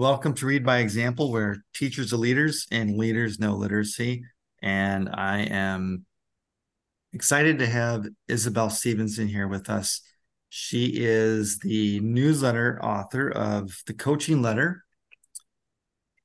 Welcome 0.00 0.32
to 0.36 0.46
Read 0.46 0.64
by 0.64 0.78
Example, 0.78 1.30
where 1.30 1.62
teachers 1.74 2.14
are 2.14 2.16
leaders 2.16 2.66
and 2.72 2.96
leaders 2.96 3.38
know 3.38 3.52
literacy. 3.52 4.24
And 4.62 5.10
I 5.12 5.40
am 5.40 6.06
excited 7.12 7.58
to 7.58 7.66
have 7.66 8.08
Isobel 8.26 8.72
Stevenson 8.72 9.28
here 9.28 9.46
with 9.46 9.68
us. 9.68 10.00
She 10.48 10.86
is 10.94 11.58
the 11.58 12.00
newsletter 12.00 12.82
author 12.82 13.28
of 13.28 13.76
The 13.86 13.92
Coaching 13.92 14.40
Letter 14.40 14.86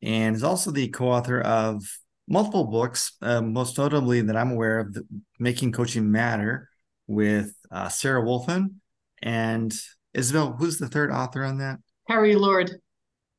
and 0.01 0.37
is 0.37 0.43
also 0.43 0.71
the 0.71 0.87
co 0.87 1.11
author 1.11 1.41
of 1.41 1.83
multiple 2.29 2.67
books, 2.67 3.17
uh, 3.21 3.41
most 3.41 3.77
notably 3.77 4.21
that 4.21 4.37
I'm 4.37 4.51
aware 4.51 4.79
of, 4.79 4.93
the 4.93 5.05
Making 5.37 5.73
Coaching 5.73 6.09
Matter 6.09 6.69
with 7.07 7.53
uh, 7.69 7.89
Sarah 7.89 8.23
Woulfin. 8.23 8.75
And 9.21 9.77
Isobel, 10.15 10.57
who's 10.57 10.77
the 10.77 10.87
third 10.87 11.11
author 11.11 11.43
on 11.43 11.57
that? 11.57 11.79
Kerry 12.07 12.35
Lord. 12.35 12.71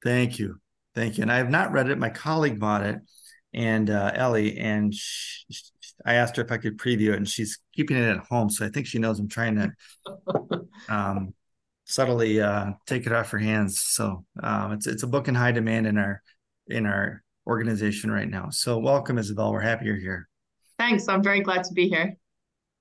Thank 0.06 0.38
you. 0.38 0.60
Thank 0.94 1.18
you. 1.18 1.22
And 1.22 1.32
I 1.32 1.38
have 1.38 1.50
not 1.50 1.72
read 1.72 1.90
it. 1.90 1.98
My 1.98 2.10
colleague 2.10 2.60
bought 2.60 2.84
it 2.84 3.00
and 3.52 3.90
uh, 3.90 4.12
Ellie, 4.14 4.56
and 4.56 4.94
she, 4.94 5.44
I 6.04 6.14
asked 6.14 6.36
her 6.36 6.44
if 6.44 6.52
I 6.52 6.58
could 6.58 6.78
preview 6.78 7.08
it, 7.08 7.16
and 7.16 7.28
she's 7.28 7.58
keeping 7.74 7.96
it 7.96 8.08
at 8.08 8.18
home. 8.18 8.48
So 8.48 8.64
I 8.64 8.68
think 8.68 8.86
she 8.86 9.00
knows 9.00 9.18
I'm 9.18 9.28
trying 9.28 9.56
to 9.56 9.72
um, 10.88 11.34
subtly 11.86 12.40
uh, 12.40 12.72
take 12.86 13.04
it 13.06 13.12
off 13.12 13.30
her 13.30 13.38
hands. 13.38 13.80
So 13.80 14.24
um, 14.40 14.72
it's 14.72 14.86
it's 14.86 15.02
a 15.02 15.08
book 15.08 15.26
in 15.26 15.34
high 15.34 15.50
demand 15.50 15.88
in 15.88 15.98
our 15.98 16.22
in 16.68 16.86
our 16.86 17.24
organization 17.44 18.12
right 18.12 18.28
now. 18.28 18.50
So 18.50 18.78
welcome, 18.78 19.16
Isobel. 19.16 19.50
We're 19.50 19.60
happy 19.60 19.86
you're 19.86 19.96
here. 19.96 20.28
Thanks. 20.78 21.08
I'm 21.08 21.22
very 21.22 21.40
glad 21.40 21.64
to 21.64 21.74
be 21.74 21.88
here. 21.88 22.16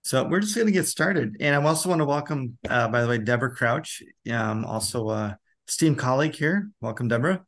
So 0.04 0.28
we're 0.28 0.42
just 0.42 0.54
going 0.54 0.68
to 0.68 0.74
get 0.74 0.86
started, 0.86 1.38
and 1.40 1.56
I 1.56 1.64
also 1.68 1.90
want 1.90 2.02
to 2.02 2.06
welcome, 2.06 2.60
uh, 2.70 2.88
by 2.90 3.02
the 3.02 3.08
way, 3.08 3.18
Debra 3.18 3.56
Crouch, 3.56 4.04
um, 4.30 4.64
also 4.64 5.10
a 5.10 5.40
esteemed 5.68 5.98
colleague 5.98 6.36
here. 6.36 6.70
Welcome, 6.82 7.08
Debra. 7.08 7.44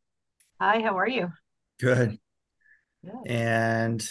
Hi. 0.59 0.81
How 0.81 0.97
are 0.97 1.07
you? 1.07 1.31
Good. 1.79 2.17
Good. 3.03 3.31
And 3.31 4.09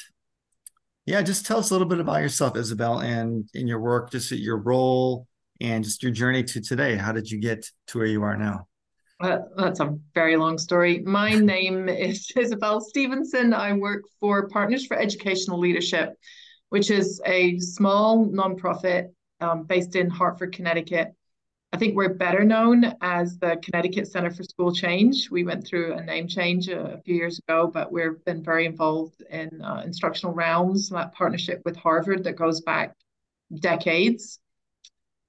yeah, 1.07 1.23
just 1.23 1.47
tell 1.47 1.59
us 1.59 1.71
a 1.71 1.75
little 1.75 1.89
bit 1.89 2.01
about 2.01 2.21
yourself, 2.21 2.55
Isobel, 2.55 3.03
and 3.03 3.49
in 3.55 3.67
your 3.67 3.81
work, 3.81 4.11
just 4.11 4.31
your 4.33 4.59
role 4.59 5.27
and 5.61 5.85
just 5.85 6.03
your 6.03 6.13
journey 6.13 6.43
to 6.45 6.61
today. 6.61 6.97
How 6.97 7.13
did 7.13 7.31
you 7.31 7.41
get 7.41 7.71
to 7.89 7.99
where 7.99 8.07
you 8.07 8.23
are 8.23 8.37
now? 8.37 8.67
Uh, 9.19 9.39
that's 9.57 9.81
a 9.81 9.97
very 10.15 10.37
long 10.37 10.59
story. 10.59 11.01
My 11.01 11.31
name 11.35 11.89
is 11.89 12.31
Isobel 12.37 12.83
Stevenson. 12.83 13.55
I 13.55 13.73
work 13.73 14.03
for 14.21 14.49
Partners 14.49 14.87
for 14.87 14.99
Educational 14.99 15.59
Leadership, 15.59 16.11
which 16.69 16.91
is 16.91 17.21
a 17.25 17.59
small 17.59 18.27
nonprofit 18.27 19.07
um, 19.41 19.65
based 19.65 19.97
in 19.97 20.11
Hartford, 20.11 20.53
Connecticut. 20.53 21.15
I 21.77 21.79
think 21.79 21.95
we're 21.95 22.15
better 22.15 22.43
known 22.43 22.95
as 23.03 23.39
the 23.39 23.59
Connecticut 23.63 24.09
Center 24.09 24.31
for 24.31 24.43
School 24.45 24.73
Change. 24.73 25.31
We 25.31 25.45
went 25.45 25.67
through 25.67 25.93
a 25.93 26.03
name 26.03 26.27
change 26.27 26.69
a, 26.69 26.95
a 26.95 27.03
few 27.03 27.15
years 27.15 27.39
ago, 27.39 27.71
but 27.71 27.93
we've 27.93 28.25
been 28.25 28.43
very 28.43 28.65
involved 28.65 29.21
in 29.29 29.61
uh, 29.61 29.83
instructional 29.85 30.35
rounds, 30.35 30.89
that 30.89 31.13
partnership 31.13 31.61
with 31.67 31.77
Harvard 31.77 32.25
that 32.25 32.37
goes 32.37 32.63
back 32.63 32.97
decades. 33.61 34.41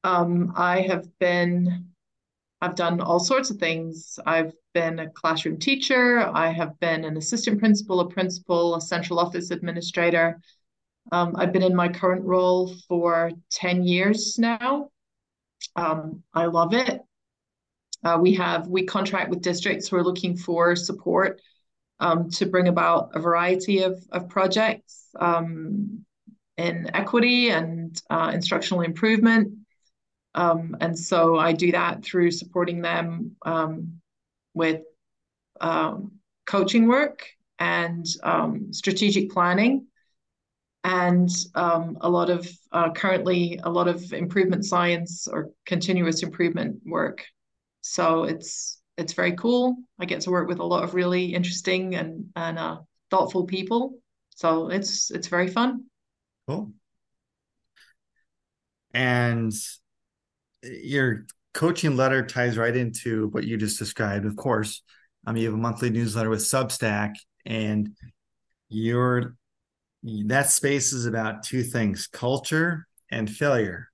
Um, 0.06 0.54
I 0.56 0.80
have 0.84 1.10
been, 1.20 1.90
I've 2.62 2.76
done 2.76 3.02
all 3.02 3.20
sorts 3.20 3.50
of 3.50 3.58
things. 3.58 4.18
I've 4.26 4.54
been 4.74 5.00
a 5.00 5.10
classroom 5.10 5.58
teacher. 5.58 6.32
I 6.34 6.52
have 6.52 6.80
been 6.80 7.04
an 7.04 7.18
assistant 7.18 7.60
principal, 7.60 8.00
a 8.00 8.10
principal, 8.10 8.76
a 8.76 8.80
central 8.80 9.20
office 9.20 9.52
administrator. 9.52 10.40
Um, 11.12 11.34
I've 11.36 11.52
been 11.52 11.62
in 11.62 11.76
my 11.76 11.90
current 11.90 12.24
role 12.24 12.74
for 12.88 13.32
10 13.52 13.84
years 13.84 14.40
now. 14.40 14.92
Um, 15.78 16.24
I 16.34 16.48
love 16.48 16.74
it. 16.74 17.02
Uh, 18.04 18.18
we 18.20 18.34
have 18.36 18.68
we 18.68 18.86
contract 18.86 19.30
with 19.30 19.42
districts 19.42 19.88
who 19.88 19.96
are 19.96 20.04
looking 20.04 20.36
for 20.36 20.76
support 20.76 21.40
um, 22.00 22.30
to 22.32 22.46
bring 22.46 22.68
about 22.68 23.12
a 23.14 23.20
variety 23.20 23.84
of, 23.84 24.04
of 24.12 24.28
projects 24.30 25.08
um, 25.20 26.04
in 26.58 26.90
equity 26.94 27.50
and 27.50 28.02
uh, 28.10 28.32
instructional 28.34 28.82
improvement. 28.82 29.54
Um, 30.36 30.78
and 30.82 30.98
so 30.98 31.38
I 31.38 31.54
do 31.54 31.72
that 31.72 32.04
through 32.04 32.32
supporting 32.32 32.82
them 32.82 33.36
um, 33.44 34.00
with 34.54 34.82
um, 35.62 36.14
coaching 36.46 36.88
work 36.88 37.28
and 37.60 38.08
strategic 38.72 39.32
planning 39.32 39.88
and 40.84 41.30
um, 41.56 41.98
a 42.02 42.10
lot 42.10 42.30
of 42.30 42.50
uh, 42.72 42.92
currently 42.92 43.60
a 43.64 43.70
lot 43.70 43.88
of 43.88 44.14
improvement 44.14 44.66
science 44.66 45.28
or 45.28 45.50
continuous 45.66 46.24
improvement 46.24 46.82
work. 46.86 47.26
So 47.82 48.24
it's 48.24 48.82
it's 48.98 49.14
very 49.14 49.34
cool. 49.34 49.76
I 50.00 50.06
get 50.06 50.22
to 50.22 50.32
work 50.32 50.48
with 50.48 50.60
a 50.60 50.66
lot 50.66 50.84
of 50.84 50.94
really 50.94 51.34
interesting 51.34 51.96
and 51.96 52.26
and 52.36 52.58
uh, 52.58 52.78
thoughtful 53.12 53.46
people. 53.46 54.00
So 54.36 54.70
it's 54.70 55.12
it's 55.12 55.28
very 55.28 55.48
fun. 55.48 55.86
Cool. 56.48 56.72
And 58.94 59.54
your 60.64 61.26
coaching 61.54 61.96
letter 61.96 62.26
ties 62.26 62.58
right 62.58 62.76
into 62.76 63.28
what 63.30 63.44
you 63.44 63.58
just 63.58 63.80
described. 63.80 64.26
Of 64.26 64.36
course, 64.36 64.84
I 65.26 65.32
mean 65.32 65.44
you 65.44 65.50
have 65.50 65.58
a 65.58 65.62
monthly 65.62 65.90
newsletter 65.90 66.30
with 66.30 66.40
Substack, 66.40 67.16
and 67.46 67.96
you're 68.70 69.36
that 70.26 70.50
space 70.50 70.94
is 70.94 71.06
about 71.06 71.44
two 71.44 71.64
things 71.64 72.08
culture 72.08 72.88
and 73.12 73.30
failure 73.30 73.90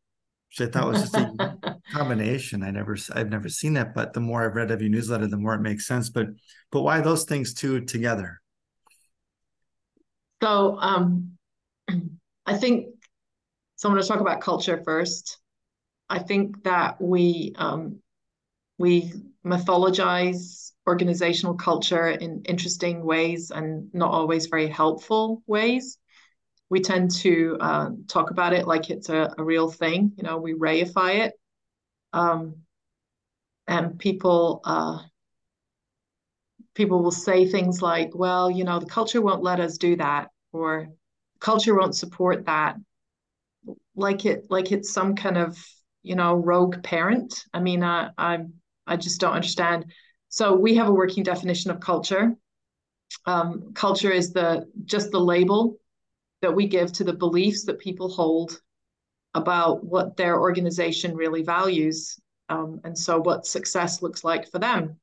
which 0.50 0.68
i 0.68 0.72
thought 0.72 0.88
was 0.88 1.02
just 1.02 1.16
a 1.16 1.58
combination. 1.94 2.64
I 2.64 2.72
never 2.72 2.98
i've 3.14 3.30
never 3.30 3.50
seen 3.50 3.74
that 3.74 3.94
but 3.94 4.14
the 4.14 4.20
more 4.20 4.44
i've 4.44 4.56
read 4.56 4.72
of 4.72 4.82
your 4.82 4.90
newsletter 4.90 5.28
the 5.28 5.38
more 5.38 5.54
it 5.54 5.62
makes 5.62 5.88
sense. 5.88 6.10
But 6.10 6.28
but 6.72 6.82
why 6.82 7.02
those 7.02 7.26
things 7.26 7.54
two 7.54 7.82
together? 7.82 8.42
So 10.42 10.78
um 10.80 11.32
i 12.46 12.58
think 12.58 12.88
so 13.76 13.90
i'm 13.90 13.94
going 13.94 14.02
to 14.02 14.08
talk 14.08 14.22
about 14.22 14.42
culture 14.42 14.82
first. 14.84 15.40
I 16.10 16.20
think 16.20 16.64
that 16.64 17.02
we 17.02 17.54
um 17.58 18.00
we 18.78 19.14
mythologize 19.46 20.72
organizational 20.88 21.56
culture 21.56 22.08
in 22.08 22.44
interesting 22.46 23.04
ways 23.04 23.52
and 23.52 23.90
not 23.94 24.12
always 24.12 24.48
very 24.48 24.68
helpful 24.68 25.44
ways. 25.48 25.98
We 26.74 26.82
tend 26.82 27.12
to 27.18 27.56
uh, 27.60 27.90
talk 28.08 28.32
about 28.32 28.52
it 28.52 28.66
like 28.66 28.90
it's 28.90 29.10
a, 29.10 29.32
a, 29.38 29.44
real 29.44 29.70
thing. 29.70 30.12
You 30.18 30.24
know, 30.24 30.40
we 30.40 30.56
reify 30.56 31.20
it, 31.20 31.34
um, 32.14 32.56
and 33.68 34.00
people 34.00 34.60
uh, 34.66 34.98
people 36.74 37.04
will 37.04 37.12
say 37.12 37.46
things 37.46 37.84
like, 37.84 38.16
"Well, 38.16 38.50
you 38.50 38.64
know, 38.64 38.80
the 38.80 38.88
culture 38.88 39.22
won't 39.22 39.44
let 39.44 39.60
us 39.60 39.78
do 39.78 39.96
that," 39.98 40.30
or 40.52 40.90
"Culture 41.40 41.78
won't 41.78 41.96
support 41.96 42.48
that," 42.48 42.78
like 43.96 44.26
it 44.26 44.48
like 44.50 44.72
it's 44.72 44.92
some 44.92 45.14
kind 45.14 45.38
of 45.38 45.64
you 46.02 46.16
know 46.16 46.34
rogue 46.34 46.82
parent. 46.82 47.46
I 47.54 47.60
mean, 47.60 47.84
I 47.84 48.10
I 48.18 48.46
I 48.88 48.98
just 48.98 49.22
don't 49.22 49.34
understand 49.34 49.86
so 50.30 50.56
we 50.56 50.74
have 50.78 50.88
a 50.88 50.92
working 50.92 51.22
definition 51.22 51.70
of 51.70 51.80
culture. 51.80 52.36
Um, 53.28 53.74
culture 53.76 54.10
is 54.10 54.34
the 54.34 54.66
just 54.86 55.12
the 55.12 55.20
label 55.20 55.78
that 56.44 56.56
we 56.56 56.68
give 56.68 56.94
to 56.94 57.04
the 57.04 57.14
beliefs 57.14 57.66
that 57.66 57.80
people 57.80 58.08
hold 58.08 58.62
about 59.34 59.84
what 59.84 60.16
their 60.16 60.40
organization 60.40 61.16
really 61.16 61.42
values, 61.42 62.20
um, 62.50 62.80
and 62.84 62.96
so 62.96 63.20
what 63.20 63.48
success 63.48 64.04
looks 64.04 64.24
like 64.24 64.48
for 64.52 64.60
them. 64.60 65.00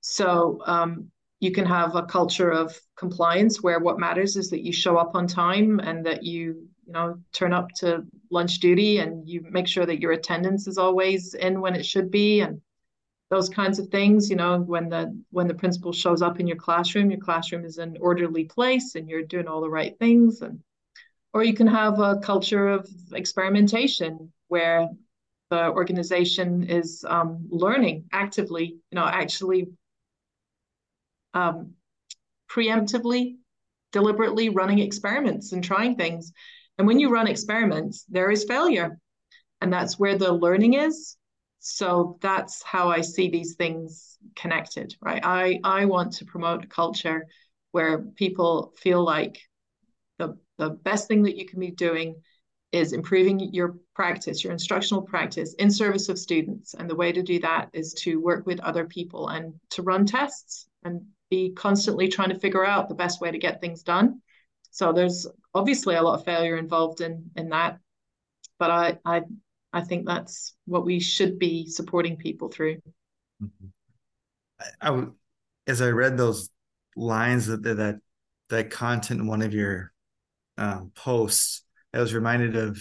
So 0.00 0.60
um, 0.66 1.10
you 1.40 1.52
can 1.52 1.66
have 1.66 1.96
a 1.96 2.02
culture 2.02 2.50
of 2.50 2.78
compliance 2.96 3.62
where 3.62 3.80
what 3.80 3.98
matters 3.98 4.36
is 4.36 4.50
that 4.50 4.64
you 4.64 4.72
show 4.72 4.96
up 4.96 5.14
on 5.14 5.26
time 5.26 5.80
and 5.80 6.04
that 6.06 6.22
you 6.22 6.68
you 6.86 6.92
know 6.92 7.18
turn 7.32 7.52
up 7.52 7.68
to 7.76 8.04
lunch 8.30 8.58
duty 8.58 8.98
and 8.98 9.28
you 9.28 9.44
make 9.50 9.68
sure 9.68 9.86
that 9.86 10.00
your 10.00 10.12
attendance 10.12 10.66
is 10.66 10.78
always 10.78 11.34
in 11.34 11.60
when 11.60 11.74
it 11.74 11.86
should 11.86 12.10
be 12.10 12.40
and 12.40 12.60
those 13.30 13.48
kinds 13.48 13.78
of 13.78 13.88
things 13.88 14.28
you 14.28 14.36
know 14.36 14.58
when 14.58 14.88
the 14.88 15.16
when 15.30 15.46
the 15.46 15.54
principal 15.54 15.92
shows 15.92 16.20
up 16.20 16.40
in 16.40 16.48
your 16.48 16.56
classroom 16.56 17.10
your 17.10 17.20
classroom 17.20 17.64
is 17.64 17.78
an 17.78 17.96
orderly 18.00 18.44
place 18.44 18.96
and 18.96 19.08
you're 19.08 19.22
doing 19.22 19.46
all 19.46 19.60
the 19.60 19.70
right 19.70 19.98
things 19.98 20.40
and 20.42 20.60
or 21.32 21.44
you 21.44 21.54
can 21.54 21.66
have 21.66 22.00
a 22.00 22.18
culture 22.18 22.68
of 22.68 22.88
experimentation 23.12 24.32
where 24.48 24.88
the 25.50 25.68
organization 25.70 26.64
is 26.68 27.04
um, 27.08 27.46
learning 27.50 28.04
actively 28.12 28.66
you 28.90 28.96
know 28.96 29.04
actually 29.04 29.68
um, 31.34 31.74
preemptively 32.50 33.36
deliberately 33.92 34.48
running 34.48 34.78
experiments 34.78 35.52
and 35.52 35.62
trying 35.62 35.96
things. 35.96 36.32
And 36.78 36.86
when 36.86 36.98
you 36.98 37.10
run 37.10 37.26
experiments 37.26 38.04
there 38.08 38.30
is 38.30 38.44
failure. 38.44 38.98
And 39.60 39.72
that's 39.72 39.98
where 39.98 40.16
the 40.16 40.32
learning 40.32 40.74
is. 40.74 41.16
So 41.60 42.18
that's 42.22 42.62
how 42.62 42.88
i 42.88 43.02
see 43.02 43.28
these 43.28 43.54
things 43.54 44.16
connected 44.34 44.96
right? 45.02 45.20
I 45.22 45.60
i 45.62 45.84
want 45.84 46.14
to 46.14 46.24
promote 46.24 46.64
a 46.64 46.68
culture 46.68 47.26
where 47.72 47.98
people 47.98 48.72
feel 48.78 49.04
like 49.04 49.38
the 50.20 50.36
the 50.58 50.70
best 50.70 51.08
thing 51.08 51.22
that 51.24 51.36
you 51.36 51.46
can 51.46 51.58
be 51.58 51.70
doing 51.70 52.14
is 52.72 52.92
improving 52.92 53.40
your 53.52 53.76
practice 53.94 54.44
your 54.44 54.52
instructional 54.52 55.02
practice 55.02 55.54
in 55.54 55.70
service 55.70 56.08
of 56.08 56.18
students 56.18 56.74
and 56.74 56.88
the 56.88 56.94
way 56.94 57.10
to 57.10 57.22
do 57.22 57.40
that 57.40 57.68
is 57.72 57.94
to 57.94 58.20
work 58.20 58.46
with 58.46 58.60
other 58.60 58.84
people 58.84 59.28
and 59.28 59.54
to 59.70 59.82
run 59.82 60.06
tests 60.06 60.68
and 60.84 61.02
be 61.30 61.52
constantly 61.52 62.08
trying 62.08 62.28
to 62.28 62.38
figure 62.38 62.66
out 62.66 62.88
the 62.88 62.94
best 62.94 63.20
way 63.20 63.30
to 63.30 63.38
get 63.38 63.60
things 63.60 63.82
done. 63.82 64.20
So 64.72 64.92
there's 64.92 65.26
obviously 65.54 65.94
a 65.94 66.02
lot 66.02 66.18
of 66.18 66.24
failure 66.24 66.56
involved 66.56 67.00
in 67.00 67.30
in 67.36 67.48
that, 67.50 67.78
but 68.58 68.70
I 68.70 68.98
I 69.04 69.22
I 69.72 69.80
think 69.80 70.06
that's 70.06 70.54
what 70.66 70.84
we 70.84 71.00
should 71.00 71.38
be 71.38 71.66
supporting 71.66 72.16
people 72.16 72.48
through. 72.48 72.80
Mm-hmm. 73.42 73.66
I, 74.80 74.90
I 74.90 75.06
as 75.66 75.80
I 75.80 75.90
read 75.90 76.16
those 76.16 76.50
lines 76.96 77.46
that 77.46 77.62
that 77.62 78.00
that 78.50 78.70
content 78.70 79.20
in 79.20 79.26
one 79.26 79.42
of 79.42 79.54
your 79.54 79.92
um, 80.60 80.92
posts, 80.94 81.64
I 81.92 82.00
was 82.00 82.14
reminded 82.14 82.54
of 82.54 82.78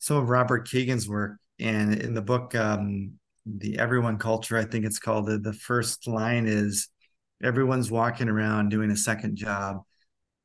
some 0.00 0.18
of 0.18 0.28
Robert 0.28 0.68
Kegan's 0.68 1.08
work, 1.08 1.38
and 1.58 1.94
in 1.94 2.14
the 2.14 2.22
book, 2.22 2.54
um, 2.54 3.12
the 3.46 3.78
Everyone 3.78 4.18
Culture, 4.18 4.58
I 4.58 4.64
think 4.64 4.84
it's 4.84 4.98
called. 4.98 5.26
The, 5.26 5.38
the 5.38 5.52
first 5.52 6.06
line 6.06 6.46
is, 6.46 6.88
"Everyone's 7.42 7.90
walking 7.90 8.28
around 8.28 8.68
doing 8.70 8.90
a 8.90 8.96
second 8.96 9.36
job. 9.36 9.82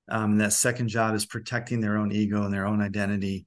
Um, 0.08 0.38
that 0.38 0.54
second 0.54 0.90
job 0.90 1.16
is 1.16 1.26
protecting 1.26 1.82
their 1.82 1.98
own 1.98 2.12
ego 2.12 2.44
and 2.44 2.54
their 2.54 2.68
own 2.68 2.82
identity." 2.82 3.46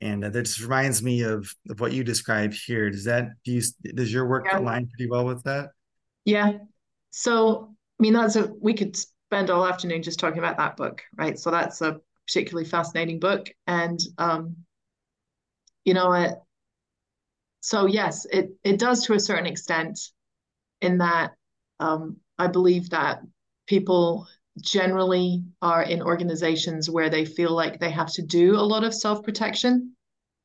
And 0.00 0.24
uh, 0.24 0.30
that 0.30 0.42
just 0.42 0.60
reminds 0.60 1.02
me 1.02 1.22
of, 1.22 1.52
of 1.68 1.80
what 1.80 1.92
you 1.92 2.04
described 2.04 2.54
here. 2.66 2.90
Does 2.90 3.04
that 3.04 3.30
do 3.44 3.52
you 3.52 3.62
does 3.94 4.12
your 4.12 4.26
work 4.26 4.46
yeah. 4.46 4.58
align 4.58 4.88
pretty 4.88 5.10
well 5.10 5.24
with 5.24 5.42
that? 5.42 5.70
Yeah. 6.24 6.52
So 7.10 7.74
I 7.98 8.02
mean, 8.02 8.12
that's 8.12 8.36
a 8.36 8.52
we 8.60 8.74
could 8.74 8.96
spend 9.28 9.50
all 9.50 9.66
afternoon 9.66 10.02
just 10.02 10.20
talking 10.20 10.38
about 10.38 10.56
that 10.56 10.76
book, 10.76 11.02
right? 11.16 11.38
So 11.38 11.50
that's 11.50 11.80
a 11.80 12.00
particularly 12.26 12.68
fascinating 12.68 13.18
book, 13.18 13.48
and 13.66 13.98
um, 14.18 14.56
you 15.84 15.94
know, 15.94 16.12
it, 16.12 16.34
so 17.60 17.86
yes, 17.86 18.26
it 18.26 18.50
it 18.62 18.78
does 18.78 19.04
to 19.06 19.14
a 19.14 19.20
certain 19.20 19.46
extent, 19.46 19.98
in 20.80 20.98
that 20.98 21.32
um, 21.80 22.16
I 22.38 22.46
believe 22.46 22.90
that 22.90 23.22
people 23.66 24.26
generally 24.62 25.42
are 25.60 25.82
in 25.82 26.02
organizations 26.02 26.88
where 26.88 27.10
they 27.10 27.24
feel 27.24 27.50
like 27.50 27.78
they 27.78 27.90
have 27.90 28.12
to 28.12 28.22
do 28.22 28.54
a 28.54 28.62
lot 28.62 28.84
of 28.84 28.94
self 28.94 29.22
protection. 29.24 29.96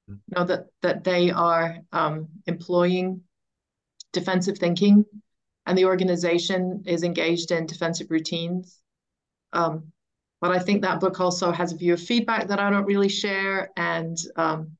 Mm-hmm. 0.09 0.19
You 0.27 0.39
know 0.39 0.45
that 0.45 0.65
that 0.81 1.03
they 1.03 1.29
are 1.29 1.77
um, 1.91 2.29
employing 2.47 3.21
defensive 4.11 4.57
thinking 4.57 5.05
and 5.71 5.77
the 5.77 5.85
organization 5.85 6.83
is 6.85 7.01
engaged 7.01 7.51
in 7.51 7.65
defensive 7.65 8.12
routines. 8.12 8.81
Um, 9.53 9.94
but 10.41 10.51
I 10.51 10.59
think 10.59 10.81
that 10.81 11.00
book 11.00 11.18
also 11.21 11.50
has 11.50 11.71
a 11.71 11.77
view 11.77 11.94
of 11.94 12.01
feedback 12.01 12.50
that 12.50 12.59
I 12.59 12.69
don't 12.69 12.83
really 12.83 13.07
share. 13.07 13.69
And 13.77 14.18
um, 14.35 14.71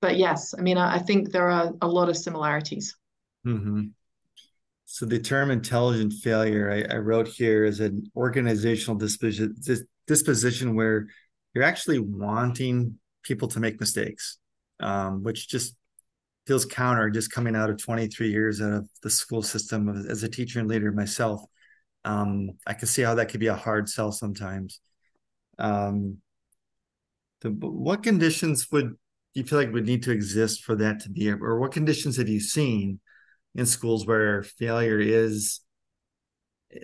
but 0.00 0.18
yes, 0.18 0.54
I 0.56 0.62
mean, 0.62 0.78
I, 0.78 0.94
I, 0.94 0.98
think 1.00 1.32
there 1.32 1.50
are 1.50 1.72
a 1.82 1.88
lot 1.88 2.08
of 2.08 2.16
similarities. 2.16 2.96
Mm-hmm. 3.44 3.86
So 4.84 5.04
the 5.04 5.18
term 5.18 5.50
intelligent 5.50 6.12
failure 6.12 6.70
I, 6.70 6.94
I, 6.94 6.98
wrote 6.98 7.26
here 7.26 7.64
is 7.64 7.80
an 7.80 8.08
organizational 8.14 8.96
disposition 8.96 9.56
disposition 10.06 10.76
where 10.76 11.08
you're 11.54 11.64
actually 11.64 11.98
wanting 11.98 13.00
people 13.24 13.48
to 13.48 13.58
make 13.58 13.80
mistakes, 13.80 14.38
um, 14.78 15.24
which 15.24 15.48
just 15.48 15.74
feels 16.46 16.64
counter 16.64 17.10
just 17.10 17.30
coming 17.30 17.54
out 17.54 17.70
of 17.70 17.82
23 17.82 18.30
years 18.30 18.60
out 18.60 18.72
of 18.72 18.88
the 19.02 19.10
school 19.10 19.42
system 19.42 19.88
as 20.08 20.22
a 20.22 20.28
teacher 20.28 20.60
and 20.60 20.68
leader 20.68 20.92
myself. 20.92 21.42
Um, 22.04 22.50
i 22.66 22.74
can 22.74 22.88
see 22.88 23.02
how 23.02 23.14
that 23.14 23.28
could 23.28 23.38
be 23.38 23.46
a 23.46 23.54
hard 23.54 23.88
sell 23.88 24.10
sometimes. 24.10 24.80
Um, 25.58 26.18
the, 27.42 27.50
what 27.50 28.02
conditions 28.02 28.66
would 28.72 28.94
you 29.34 29.44
feel 29.44 29.58
like 29.58 29.72
would 29.72 29.86
need 29.86 30.02
to 30.04 30.10
exist 30.10 30.62
for 30.64 30.76
that 30.76 31.00
to 31.00 31.10
be 31.10 31.30
or 31.30 31.58
what 31.58 31.72
conditions 31.72 32.16
have 32.16 32.28
you 32.28 32.40
seen 32.40 33.00
in 33.54 33.66
schools 33.66 34.06
where 34.06 34.42
failure 34.42 34.98
is 34.98 35.60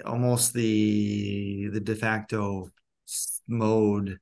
almost 0.04 0.52
the 0.54 1.68
the 1.72 1.80
de 1.80 1.94
facto 1.94 2.68
mode? 3.46 4.18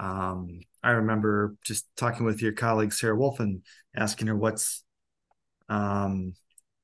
Um, 0.00 0.60
I 0.88 0.92
remember 0.92 1.54
just 1.64 1.86
talking 1.98 2.24
with 2.24 2.40
your 2.40 2.52
colleague 2.52 2.94
Sarah 2.94 3.14
Woulfin 3.14 3.60
asking 3.94 4.28
her 4.28 4.34
what's 4.34 4.82
um, 5.68 6.32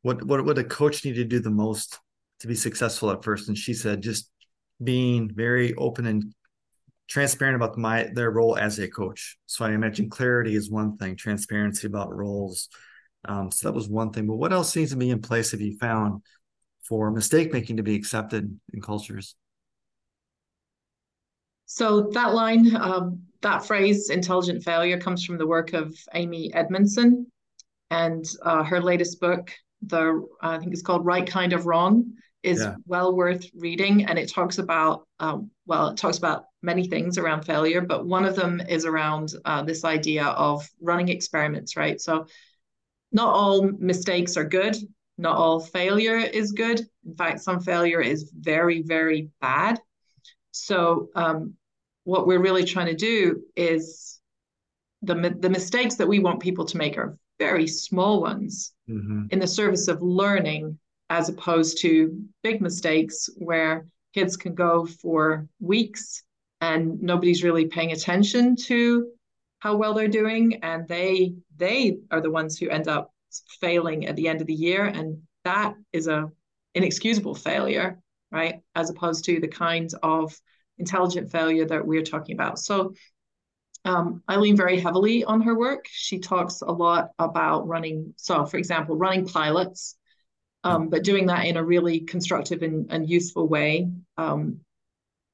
what 0.03 0.23
what 0.23 0.45
would 0.45 0.59
a 0.59 0.65
coach 0.65 1.07
need 1.07 1.15
to 1.15 1.25
do 1.25 1.41
the 1.41 1.49
most 1.49 1.99
to 2.41 2.47
be 2.47 2.55
successful 2.55 3.11
at 3.11 3.25
first, 3.25 3.49
and 3.49 3.57
she 3.57 3.73
said 3.73 4.03
just 4.03 4.31
being 4.83 5.31
very 5.35 5.73
open 5.77 6.05
and 6.05 6.35
transparent 7.09 7.57
about 7.57 7.79
my 7.79 8.11
their 8.13 8.31
role 8.31 8.59
as 8.59 8.79
a 8.79 8.89
coach. 8.89 9.39
So 9.47 9.65
I 9.65 9.73
imagine 9.73 10.11
clarity 10.11 10.55
is 10.55 10.71
one 10.71 10.99
thing, 10.99 11.17
transparency 11.17 11.87
about 11.87 12.15
roles. 12.15 12.69
Um, 13.25 13.51
so 13.51 13.67
that 13.67 13.75
was 13.75 13.89
one 13.89 14.13
thing. 14.13 14.27
But 14.27 14.37
what 14.37 14.53
else 14.53 14.77
needs 14.77 14.91
to 14.91 14.99
be 14.99 15.09
in 15.09 15.23
place 15.23 15.53
have 15.53 15.63
you 15.63 15.79
found 15.79 16.21
for 16.87 17.11
mistake 17.11 17.55
making 17.55 17.79
to 17.79 17.83
be 17.83 17.95
accepted 17.95 18.61
in 18.75 18.83
cultures? 18.83 19.35
So 21.67 22.11
that 22.13 22.35
line, 22.35 22.77
um, 22.77 23.23
that 23.45 23.65
phrase, 23.67 24.11
intelligent 24.11 24.65
failure, 24.65 24.99
comes 24.99 25.25
from 25.25 25.39
the 25.39 25.47
work 25.47 25.73
of 25.73 25.95
Amy 26.15 26.53
Edmondson, 26.53 27.31
and 27.91 28.25
uh, 28.43 28.65
her 28.65 28.81
latest 28.81 29.21
book, 29.21 29.53
the 29.83 30.27
I 30.41 30.59
think 30.59 30.73
it's 30.73 30.83
called 30.83 31.07
Right 31.07 31.27
Kind 31.27 31.53
of 31.53 31.67
Wrong, 31.67 32.13
is 32.43 32.61
yeah. 32.61 32.75
well 32.87 33.15
worth 33.15 33.47
reading, 33.55 34.07
and 34.07 34.19
it 34.19 34.33
talks 34.33 34.59
about 34.59 35.07
um, 35.21 35.51
well, 35.67 35.89
it 35.89 35.97
talks 35.97 36.19
about 36.19 36.47
many 36.63 36.89
things 36.89 37.19
around 37.19 37.43
failure, 37.43 37.83
but 37.83 38.07
one 38.07 38.25
of 38.25 38.35
them 38.35 38.63
is 38.69 38.87
around 38.87 39.33
uh, 39.45 39.63
this 39.63 39.85
idea 39.85 40.25
of 40.25 40.69
running 40.81 41.11
experiments, 41.11 41.77
right? 41.77 42.01
So 42.01 42.27
not 43.13 43.29
all 43.29 43.71
mistakes 43.79 44.37
are 44.37 44.45
good. 44.45 44.77
Not 45.19 45.37
all 45.37 45.61
failure 45.61 46.17
is 46.17 46.53
good. 46.53 46.81
In 47.07 47.15
fact, 47.15 47.41
some 47.41 47.61
failure 47.61 48.01
is 48.01 48.33
very, 48.37 48.83
very 48.83 49.29
bad. 49.41 49.79
So 50.51 51.09
um, 51.15 51.55
what 52.05 52.27
we're 52.27 52.41
really 52.41 52.65
trying 52.65 52.87
to 52.87 52.95
do 52.95 53.43
is 53.57 54.21
the 55.03 55.15
the 55.39 55.51
mistakes 55.51 55.97
that 55.97 56.09
we 56.09 56.19
want 56.19 56.41
people 56.41 56.65
to 56.65 56.77
make 56.77 56.97
are 56.97 57.19
very 57.39 57.67
small 57.67 58.21
ones 58.21 58.73
mm-hmm. 58.89 59.25
in 59.31 59.39
the 59.39 59.47
service 59.47 59.89
of 59.89 60.01
learning, 60.01 60.79
as 61.11 61.29
opposed 61.29 61.79
to 61.79 62.23
big 62.43 62.61
mistakes 62.61 63.29
where 63.39 63.87
kids 64.15 64.37
can 64.37 64.55
go 64.55 64.87
for 64.87 65.49
weeks 65.61 66.23
and 66.61 67.03
nobody's 67.03 67.43
really 67.43 67.67
paying 67.67 67.93
attention 67.93 68.55
to 68.55 69.09
how 69.59 69.77
well 69.77 69.95
they're 69.95 70.09
doing, 70.09 70.63
and 70.63 70.87
they 70.89 71.35
they 71.57 71.97
are 72.11 72.21
the 72.21 72.31
ones 72.31 72.59
who 72.59 72.69
end 72.69 72.89
up 72.89 73.11
failing 73.61 74.07
at 74.07 74.17
the 74.17 74.29
end 74.29 74.41
of 74.41 74.47
the 74.47 74.55
year, 74.55 74.85
and 74.85 75.21
that 75.45 75.75
is 75.93 76.07
a 76.07 76.31
inexcusable 76.75 77.35
failure 77.35 77.99
right? 78.35 78.61
As 78.75 78.91
opposed 78.91 79.25
to 79.27 79.41
the 79.41 79.49
kinds 79.49 79.95
of 80.03 80.39
intelligent 80.79 81.31
failure 81.31 81.65
that 81.67 81.87
we're 81.87 82.03
talking 82.03 82.35
about. 82.35 82.59
So 82.59 82.95
um, 83.85 84.23
I 84.27 84.37
lean 84.37 84.57
very 84.57 84.81
heavily 84.81 85.25
on 85.25 85.43
her 85.43 85.55
work. 85.55 85.87
She 85.91 86.19
talks 86.19 86.63
a 86.63 86.71
lot 86.71 87.11
about 87.19 87.69
running, 87.69 88.15
so 88.17 88.47
for 88.47 88.57
example, 88.57 88.97
running 88.97 89.27
pilots, 89.27 89.97
um, 90.65 90.89
but 90.89 91.05
doing 91.05 91.27
that 91.27 91.47
in 91.47 91.57
a 91.57 91.65
really 91.65 92.01
constructive 92.01 92.63
and, 92.63 92.91
and 92.91 93.09
useful 93.09 93.47
way. 93.47 93.91
Um, 94.17 94.61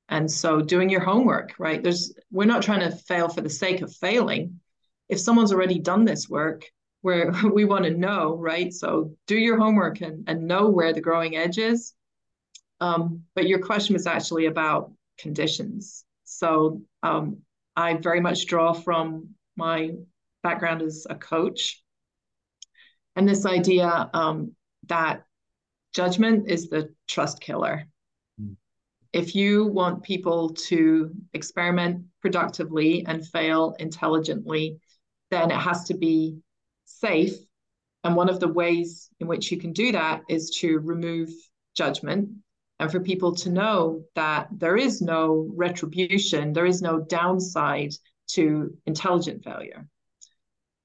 and 0.09 0.29
so 0.29 0.61
doing 0.61 0.91
your 0.91 1.01
homework, 1.01 1.55
right? 1.59 1.81
There's 1.81 2.13
we're 2.33 2.45
not 2.47 2.63
trying 2.63 2.81
to 2.81 2.97
fail 2.97 3.29
for 3.29 3.41
the 3.41 3.51
sake 3.51 3.83
of 3.83 3.95
failing. 3.95 4.59
If 5.09 5.21
someone's 5.21 5.53
already 5.53 5.79
done 5.79 6.05
this 6.05 6.29
work, 6.29 6.65
where 7.03 7.33
we 7.53 7.65
want 7.65 7.85
to 7.85 7.91
know, 7.91 8.35
right? 8.37 8.73
So 8.73 9.13
do 9.29 9.37
your 9.39 9.57
homework 9.57 10.01
and, 10.01 10.25
and 10.29 10.49
know 10.49 10.69
where 10.69 10.93
the 10.93 11.01
growing 11.01 11.37
edge 11.37 11.59
is 11.59 11.95
um, 12.81 13.25
but 13.35 13.47
your 13.47 13.59
question 13.61 13.93
was 13.93 14.07
actually 14.07 14.47
about 14.47 14.93
conditions. 15.21 16.05
So 16.25 16.83
um, 17.03 17.39
I 17.77 17.95
very 17.95 18.21
much 18.21 18.47
draw 18.47 18.73
from 18.73 19.31
my 19.57 19.91
background 20.43 20.83
as 20.83 21.07
a 21.09 21.15
coach. 21.15 21.83
And 23.17 23.29
this 23.29 23.47
idea 23.47 24.09
um, 24.15 24.53
that 24.87 25.25
judgment 25.95 26.49
is 26.49 26.69
the 26.69 26.95
trust 27.09 27.41
killer. 27.41 27.87
Mm. 28.41 28.57
If 29.13 29.35
you 29.35 29.67
want 29.67 30.03
people 30.03 30.51
to 30.69 31.11
experiment 31.35 32.05
productively 32.23 33.05
and 33.07 33.27
fail 33.27 33.75
intelligently, 33.79 34.79
then 35.31 35.51
it 35.51 35.59
has 35.59 35.85
to 35.85 35.95
be 35.95 36.39
safe. 36.85 37.35
And 38.05 38.17
one 38.17 38.31
of 38.31 38.41
the 38.41 38.49
ways 38.49 39.11
in 39.21 39.27
which 39.27 39.51
you 39.51 39.59
can 39.59 39.73
do 39.73 39.93
that 39.93 40.23
is 40.29 40.51
to 40.61 40.79
remove 40.79 41.31
judgment 41.77 42.31
and 42.81 42.91
for 42.91 42.99
people 42.99 43.35
to 43.35 43.51
know 43.51 44.03
that 44.15 44.49
there 44.51 44.77
is 44.77 45.03
no 45.03 45.47
retribution, 45.55 46.55
there 46.55 46.65
is 46.65 46.81
no 46.81 46.99
downside 46.99 47.93
to 48.29 48.75
intelligent 48.87 49.45
failure. 49.45 49.87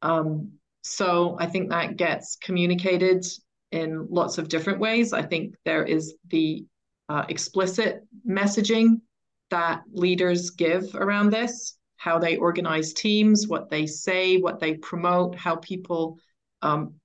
Um, 0.02 0.52
so 0.82 1.38
I 1.40 1.46
think 1.46 1.70
that 1.70 1.96
gets 1.96 2.36
communicated 2.36 3.26
in 3.72 4.08
lots 4.10 4.38
of 4.38 4.50
different 4.50 4.80
ways. 4.80 5.14
I 5.14 5.22
think 5.22 5.56
there 5.64 5.86
is 5.86 6.16
the 6.30 6.66
uh, 7.08 7.24
explicit 7.30 8.04
messaging 8.28 9.00
that 9.50 9.84
leaders 9.94 10.50
give 10.50 10.96
around 10.96 11.30
this, 11.30 11.78
how 11.96 12.20
they 12.20 12.36
organize 12.36 12.92
teams, 12.92 13.48
what 13.48 13.70
they 13.70 13.86
say, 13.86 14.36
what 14.36 14.60
they 14.60 14.74
promote, 14.74 15.38
how 15.38 15.56
people 15.56 16.18
um, 16.62 16.96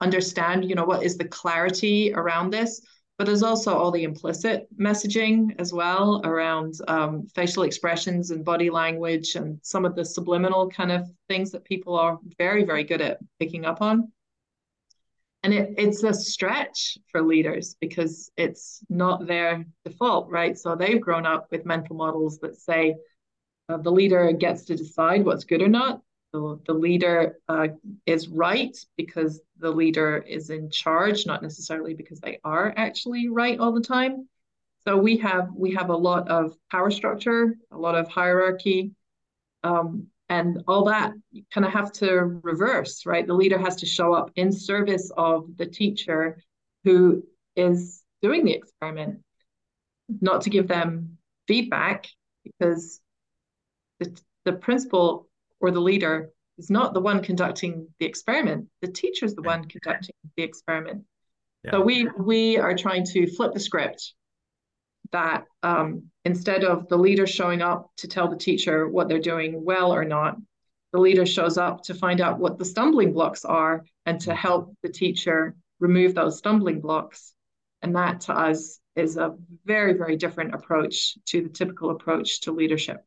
understand, 0.00 0.66
you 0.66 0.74
know, 0.74 0.86
what 0.86 1.02
is 1.02 1.18
the 1.18 1.28
clarity 1.28 2.14
around 2.14 2.50
this 2.50 2.80
but 3.20 3.26
there's 3.26 3.42
also 3.42 3.76
all 3.76 3.90
the 3.90 4.04
implicit 4.04 4.66
messaging 4.78 5.54
as 5.58 5.74
well 5.74 6.22
around 6.24 6.72
um, 6.88 7.26
facial 7.34 7.64
expressions 7.64 8.30
and 8.30 8.46
body 8.46 8.70
language 8.70 9.34
and 9.34 9.58
some 9.62 9.84
of 9.84 9.94
the 9.94 10.02
subliminal 10.02 10.70
kind 10.70 10.90
of 10.90 11.06
things 11.28 11.50
that 11.50 11.62
people 11.62 11.98
are 11.98 12.18
very, 12.38 12.64
very 12.64 12.82
good 12.82 13.02
at 13.02 13.18
picking 13.38 13.66
up 13.66 13.82
on. 13.82 14.10
And 15.42 15.52
it, 15.52 15.74
it's 15.76 16.02
a 16.02 16.14
stretch 16.14 16.96
for 17.12 17.20
leaders 17.20 17.76
because 17.78 18.30
it's 18.38 18.82
not 18.88 19.26
their 19.26 19.66
default, 19.84 20.30
right? 20.30 20.56
So 20.56 20.74
they've 20.74 20.98
grown 20.98 21.26
up 21.26 21.46
with 21.50 21.66
mental 21.66 21.96
models 21.96 22.38
that 22.38 22.56
say 22.56 22.96
uh, 23.68 23.76
the 23.76 23.92
leader 23.92 24.32
gets 24.32 24.64
to 24.64 24.76
decide 24.76 25.26
what's 25.26 25.44
good 25.44 25.60
or 25.60 25.68
not. 25.68 26.00
The, 26.32 26.60
the 26.66 26.74
leader 26.74 27.38
uh, 27.48 27.68
is 28.06 28.28
right 28.28 28.76
because 28.96 29.40
the 29.58 29.70
leader 29.70 30.18
is 30.18 30.50
in 30.50 30.70
charge, 30.70 31.26
not 31.26 31.42
necessarily 31.42 31.94
because 31.94 32.20
they 32.20 32.38
are 32.44 32.72
actually 32.76 33.28
right 33.28 33.58
all 33.58 33.72
the 33.72 33.80
time. 33.80 34.28
So 34.86 34.96
we 34.96 35.18
have 35.18 35.48
we 35.54 35.74
have 35.74 35.90
a 35.90 35.96
lot 35.96 36.28
of 36.28 36.56
power 36.70 36.90
structure, 36.90 37.56
a 37.70 37.76
lot 37.76 37.96
of 37.96 38.08
hierarchy, 38.08 38.92
um, 39.62 40.06
and 40.28 40.62
all 40.68 40.84
that 40.84 41.12
you 41.32 41.42
kind 41.52 41.66
of 41.66 41.72
have 41.72 41.92
to 41.92 42.08
reverse, 42.42 43.04
right? 43.04 43.26
The 43.26 43.34
leader 43.34 43.58
has 43.58 43.76
to 43.76 43.86
show 43.86 44.14
up 44.14 44.30
in 44.36 44.52
service 44.52 45.10
of 45.16 45.56
the 45.56 45.66
teacher 45.66 46.38
who 46.84 47.24
is 47.56 48.02
doing 48.22 48.44
the 48.44 48.52
experiment, 48.52 49.20
not 50.20 50.42
to 50.42 50.50
give 50.50 50.68
them 50.68 51.18
feedback 51.46 52.06
because 52.44 53.00
the, 53.98 54.18
the 54.44 54.52
principal 54.52 55.28
or 55.60 55.70
the 55.70 55.80
leader 55.80 56.30
is 56.58 56.70
not 56.70 56.94
the 56.94 57.00
one 57.00 57.22
conducting 57.22 57.88
the 57.98 58.06
experiment. 58.06 58.68
The 58.82 58.88
teacher 58.88 59.24
is 59.24 59.34
the 59.34 59.42
one 59.42 59.64
conducting 59.64 60.14
the 60.36 60.42
experiment. 60.42 61.04
Yeah. 61.64 61.72
So 61.72 61.80
we 61.82 62.08
we 62.18 62.58
are 62.58 62.76
trying 62.76 63.04
to 63.06 63.26
flip 63.26 63.52
the 63.52 63.60
script 63.60 64.14
that 65.12 65.44
um, 65.62 66.04
instead 66.24 66.64
of 66.64 66.88
the 66.88 66.96
leader 66.96 67.26
showing 67.26 67.62
up 67.62 67.90
to 67.98 68.08
tell 68.08 68.28
the 68.28 68.36
teacher 68.36 68.88
what 68.88 69.08
they're 69.08 69.18
doing 69.18 69.64
well 69.64 69.92
or 69.92 70.04
not, 70.04 70.36
the 70.92 71.00
leader 71.00 71.26
shows 71.26 71.58
up 71.58 71.82
to 71.84 71.94
find 71.94 72.20
out 72.20 72.38
what 72.38 72.58
the 72.58 72.64
stumbling 72.64 73.12
blocks 73.12 73.44
are 73.44 73.84
and 74.06 74.20
to 74.20 74.30
mm-hmm. 74.30 74.38
help 74.38 74.74
the 74.82 74.88
teacher 74.88 75.54
remove 75.78 76.14
those 76.14 76.38
stumbling 76.38 76.80
blocks. 76.80 77.34
And 77.82 77.96
that 77.96 78.22
to 78.22 78.32
us 78.34 78.78
is 78.96 79.16
a 79.16 79.36
very, 79.64 79.94
very 79.94 80.16
different 80.16 80.54
approach 80.54 81.16
to 81.26 81.42
the 81.42 81.48
typical 81.48 81.90
approach 81.90 82.42
to 82.42 82.52
leadership. 82.52 83.04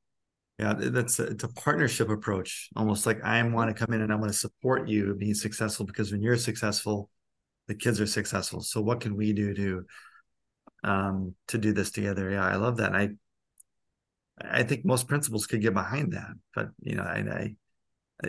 Yeah, 0.60 0.74
that's 0.77 1.19
a, 1.19 1.24
it's 1.24 1.43
a 1.43 1.48
partnership 1.48 2.10
approach, 2.10 2.69
almost 2.75 3.05
like 3.07 3.24
I 3.24 3.41
want 3.43 3.75
to 3.75 3.86
come 3.86 3.93
in 3.93 4.01
and 4.01 4.12
I 4.13 4.15
want 4.15 4.31
to 4.31 4.38
support 4.38 4.88
you 4.88 5.15
being 5.15 5.33
successful 5.33 5.86
because 5.86 6.12
when 6.12 6.22
you're 6.22 6.38
successful, 6.38 7.10
the 7.67 7.75
kids 7.75 8.00
are 8.01 8.05
successful. 8.07 8.62
So 8.62 8.81
what 8.81 9.01
can 9.01 9.15
we 9.15 9.33
do 9.33 9.53
to 9.55 9.86
um 10.83 11.36
to 11.48 11.57
do 11.57 11.74
this 11.74 11.91
together? 11.91 12.29
Yeah, 12.31 12.45
I 12.45 12.55
love 12.55 12.77
that. 12.77 12.93
I 12.95 13.12
I 14.41 14.63
think 14.63 14.83
most 14.86 15.07
principals 15.07 15.45
could 15.45 15.62
get 15.62 15.74
behind 15.74 16.13
that, 16.13 16.31
but 16.55 16.69
you 16.81 16.95
know, 16.95 17.03
I, 17.03 17.19
I 17.19 17.55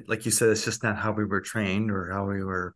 like 0.08 0.24
you 0.24 0.30
said, 0.32 0.50
it's 0.50 0.64
just 0.64 0.82
not 0.82 0.98
how 0.98 1.12
we 1.12 1.24
were 1.24 1.40
trained 1.40 1.90
or 1.90 2.10
how 2.10 2.26
we 2.26 2.44
were, 2.44 2.74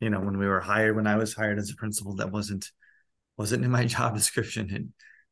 you 0.00 0.10
know, 0.10 0.20
when 0.20 0.38
we 0.38 0.46
were 0.46 0.60
hired. 0.60 0.96
When 0.96 1.06
I 1.06 1.16
was 1.16 1.34
hired 1.34 1.58
as 1.58 1.70
a 1.70 1.76
principal, 1.76 2.16
that 2.16 2.32
wasn't 2.32 2.70
wasn't 3.38 3.64
in 3.64 3.70
my 3.72 3.86
job 3.86 4.16
description, 4.16 4.70
and 4.74 4.90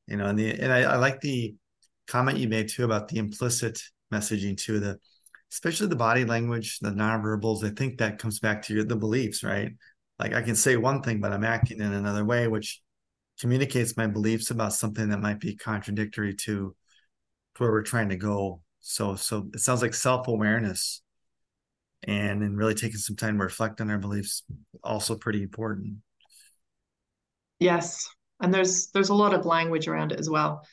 you 0.08 0.16
know, 0.18 0.26
and 0.26 0.38
the 0.38 0.52
and 0.60 0.72
I, 0.72 0.82
I 0.82 0.96
like 0.96 1.20
the 1.22 1.54
comment 2.06 2.38
you 2.38 2.48
made 2.48 2.68
too 2.68 2.84
about 2.84 3.08
the 3.08 3.18
implicit 3.18 3.82
messaging 4.12 4.56
too, 4.56 4.80
the 4.80 4.98
especially 5.50 5.86
the 5.88 5.96
body 5.96 6.24
language, 6.24 6.78
the 6.80 6.90
nonverbals. 6.90 7.64
I 7.64 7.74
think 7.74 7.98
that 7.98 8.18
comes 8.18 8.40
back 8.40 8.62
to 8.62 8.74
your 8.74 8.84
the 8.84 8.96
beliefs, 8.96 9.42
right? 9.44 9.72
Like 10.18 10.34
I 10.34 10.42
can 10.42 10.56
say 10.56 10.76
one 10.76 11.02
thing, 11.02 11.20
but 11.20 11.32
I'm 11.32 11.44
acting 11.44 11.80
in 11.80 11.92
another 11.92 12.24
way, 12.24 12.48
which 12.48 12.80
communicates 13.40 13.96
my 13.96 14.06
beliefs 14.06 14.50
about 14.50 14.72
something 14.72 15.08
that 15.08 15.20
might 15.20 15.40
be 15.40 15.56
contradictory 15.56 16.34
to 16.34 16.74
where 17.58 17.70
we're 17.70 17.82
trying 17.82 18.08
to 18.10 18.16
go. 18.16 18.62
So 18.80 19.14
so 19.14 19.48
it 19.52 19.60
sounds 19.60 19.82
like 19.82 19.94
self-awareness 19.94 21.02
and 22.04 22.42
and 22.42 22.56
really 22.56 22.74
taking 22.74 22.98
some 22.98 23.16
time 23.16 23.38
to 23.38 23.44
reflect 23.44 23.80
on 23.80 23.90
our 23.90 23.98
beliefs 23.98 24.42
also 24.82 25.16
pretty 25.16 25.42
important. 25.42 25.96
Yes. 27.58 28.08
And 28.40 28.52
there's 28.52 28.88
there's 28.88 29.10
a 29.10 29.14
lot 29.14 29.34
of 29.34 29.46
language 29.46 29.86
around 29.86 30.12
it 30.12 30.18
as 30.18 30.28
well. 30.28 30.66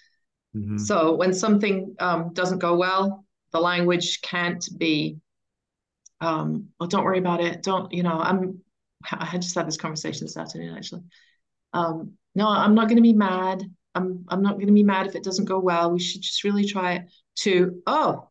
Mm-hmm. 0.55 0.77
So 0.77 1.15
when 1.15 1.33
something 1.33 1.95
um, 1.99 2.33
doesn't 2.33 2.59
go 2.59 2.75
well, 2.75 3.25
the 3.51 3.59
language 3.59 4.21
can't 4.21 4.67
be, 4.77 5.17
um, 6.21 6.69
well, 6.79 6.89
don't 6.89 7.03
worry 7.03 7.19
about 7.19 7.41
it. 7.41 7.63
Don't, 7.63 7.91
you 7.91 8.03
know, 8.03 8.19
I'm, 8.19 8.59
I 9.11 9.37
just 9.37 9.55
had 9.55 9.67
this 9.67 9.77
conversation 9.77 10.25
this 10.25 10.37
afternoon 10.37 10.75
actually. 10.75 11.03
Um, 11.73 12.13
no, 12.35 12.47
I'm 12.47 12.75
not 12.75 12.87
going 12.87 12.97
to 12.97 13.01
be 13.01 13.13
mad. 13.13 13.63
I'm, 13.95 14.25
I'm 14.27 14.41
not 14.41 14.55
going 14.55 14.67
to 14.67 14.73
be 14.73 14.83
mad 14.83 15.07
if 15.07 15.15
it 15.15 15.23
doesn't 15.23 15.45
go 15.45 15.59
well. 15.59 15.91
We 15.91 15.99
should 15.99 16.21
just 16.21 16.43
really 16.43 16.65
try 16.65 16.93
it. 16.93 17.11
To, 17.37 17.81
oh, 17.87 18.29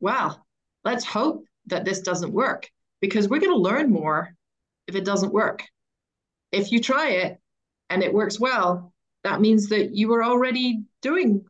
well, 0.00 0.44
let's 0.84 1.04
hope 1.04 1.44
that 1.66 1.84
this 1.84 2.00
doesn't 2.00 2.32
work 2.32 2.68
because 3.00 3.28
we're 3.28 3.40
going 3.40 3.52
to 3.52 3.58
learn 3.58 3.90
more 3.90 4.34
if 4.86 4.96
it 4.96 5.04
doesn't 5.04 5.32
work. 5.32 5.62
If 6.50 6.72
you 6.72 6.80
try 6.80 7.10
it 7.10 7.40
and 7.88 8.02
it 8.02 8.12
works 8.12 8.40
well, 8.40 8.92
that 9.22 9.40
means 9.40 9.68
that 9.68 9.94
you 9.94 10.08
were 10.08 10.24
already 10.24 10.82
doing 11.02 11.44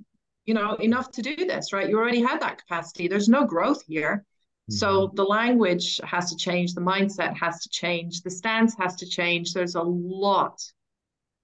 you 0.49 0.55
know 0.55 0.75
enough 0.77 1.11
to 1.13 1.21
do 1.21 1.37
this 1.37 1.75
right? 1.75 1.89
You 1.91 1.99
already 1.99 2.23
had 2.23 2.41
that 2.41 2.59
capacity. 2.59 3.07
There's 3.07 3.29
no 3.29 3.45
growth 3.45 3.83
here. 3.87 4.25
Mm-hmm. 4.71 4.77
so 4.77 5.13
the 5.15 5.25
language 5.25 6.01
has 6.05 6.31
to 6.31 6.37
change 6.37 6.75
the 6.75 6.81
mindset 6.83 7.35
has 7.39 7.63
to 7.63 7.71
change 7.71 8.23
the 8.23 8.31
stance 8.31 8.75
has 8.79 8.97
to 8.97 9.07
change. 9.07 9.53
There's 9.53 9.77
a 9.77 9.83
lot 9.83 10.59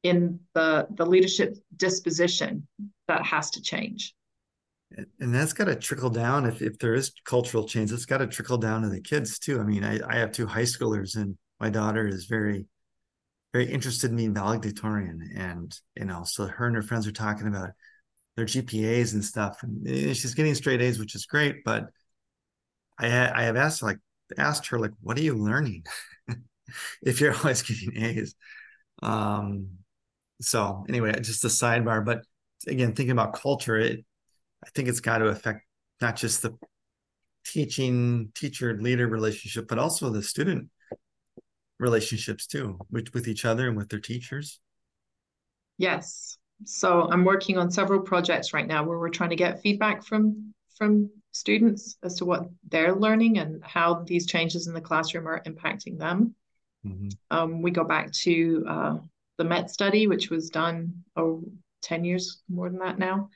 in 0.02 0.40
the 0.54 0.86
the 0.90 1.04
leadership 1.04 1.56
disposition 1.76 2.66
that 3.08 3.22
has 3.24 3.50
to 3.50 3.62
change. 3.62 4.14
And 5.20 5.34
that's 5.34 5.52
got 5.52 5.64
to 5.64 5.74
trickle 5.74 6.10
down. 6.10 6.46
If, 6.46 6.62
if 6.62 6.78
there 6.78 6.94
is 6.94 7.12
cultural 7.24 7.64
change 7.64 7.92
it's 7.92 8.06
got 8.06 8.18
to 8.18 8.26
trickle 8.26 8.58
down 8.58 8.82
to 8.82 8.88
the 8.88 9.02
kids 9.02 9.38
too. 9.38 9.60
I 9.60 9.64
mean 9.64 9.84
I, 9.84 10.00
I 10.08 10.16
have 10.16 10.32
two 10.32 10.46
high 10.46 10.62
schoolers 10.74 11.16
and 11.16 11.36
my 11.60 11.68
daughter 11.68 12.08
is 12.08 12.24
very 12.24 12.64
very 13.52 13.66
interested 13.66 14.10
in 14.10 14.16
being 14.16 14.34
valedictorian. 14.34 15.18
And 15.36 15.78
you 15.94 16.06
know 16.06 16.24
so 16.24 16.46
her 16.46 16.66
and 16.66 16.76
her 16.76 16.82
friends 16.82 17.06
are 17.06 17.12
talking 17.12 17.48
about 17.48 17.70
their 18.36 18.46
GPAs 18.46 19.14
and 19.14 19.24
stuff. 19.24 19.62
And 19.62 19.86
she's 20.16 20.34
getting 20.34 20.54
straight 20.54 20.82
A's, 20.82 20.98
which 20.98 21.14
is 21.14 21.26
great. 21.26 21.64
But 21.64 21.86
I 22.98 23.06
I 23.06 23.42
have 23.44 23.56
asked 23.56 23.82
like 23.82 23.98
asked 24.38 24.68
her 24.68 24.78
like, 24.78 24.92
what 25.00 25.18
are 25.18 25.22
you 25.22 25.34
learning 25.34 25.84
if 27.02 27.20
you're 27.20 27.34
always 27.36 27.62
getting 27.62 27.96
A's? 28.02 28.34
Um, 29.02 29.68
so 30.40 30.84
anyway, 30.88 31.12
just 31.20 31.44
a 31.44 31.48
sidebar. 31.48 32.04
But 32.04 32.22
again, 32.66 32.94
thinking 32.94 33.12
about 33.12 33.34
culture, 33.34 33.78
it 33.78 34.04
I 34.64 34.70
think 34.70 34.88
it's 34.88 35.00
got 35.00 35.18
to 35.18 35.26
affect 35.26 35.60
not 36.00 36.16
just 36.16 36.42
the 36.42 36.56
teaching 37.44 38.32
teacher 38.34 38.76
leader 38.80 39.06
relationship, 39.06 39.68
but 39.68 39.78
also 39.78 40.10
the 40.10 40.22
student 40.22 40.70
relationships 41.78 42.46
too, 42.46 42.78
with, 42.90 43.12
with 43.12 43.28
each 43.28 43.44
other 43.44 43.68
and 43.68 43.76
with 43.76 43.90
their 43.90 44.00
teachers. 44.00 44.60
Yes, 45.76 46.38
so 46.64 47.08
I'm 47.10 47.24
working 47.24 47.58
on 47.58 47.70
several 47.70 48.00
projects 48.00 48.52
right 48.52 48.66
now 48.66 48.84
where 48.84 48.98
we're 48.98 49.08
trying 49.08 49.30
to 49.30 49.36
get 49.36 49.60
feedback 49.60 50.04
from 50.04 50.52
from 50.76 51.10
students 51.32 51.96
as 52.02 52.14
to 52.16 52.24
what 52.24 52.48
they're 52.68 52.94
learning 52.94 53.38
and 53.38 53.62
how 53.64 54.02
these 54.06 54.26
changes 54.26 54.66
in 54.66 54.74
the 54.74 54.80
classroom 54.80 55.26
are 55.26 55.42
impacting 55.42 55.98
them. 55.98 56.34
Mm-hmm. 56.86 57.08
Um, 57.30 57.62
we 57.62 57.70
go 57.70 57.84
back 57.84 58.12
to 58.22 58.64
uh, 58.68 58.96
the 59.38 59.44
MET 59.44 59.70
study, 59.70 60.06
which 60.06 60.30
was 60.30 60.50
done 60.50 61.04
oh, 61.16 61.42
10 61.82 62.04
years 62.04 62.42
more 62.48 62.68
than 62.70 62.78
that 62.80 62.98
now, 62.98 63.30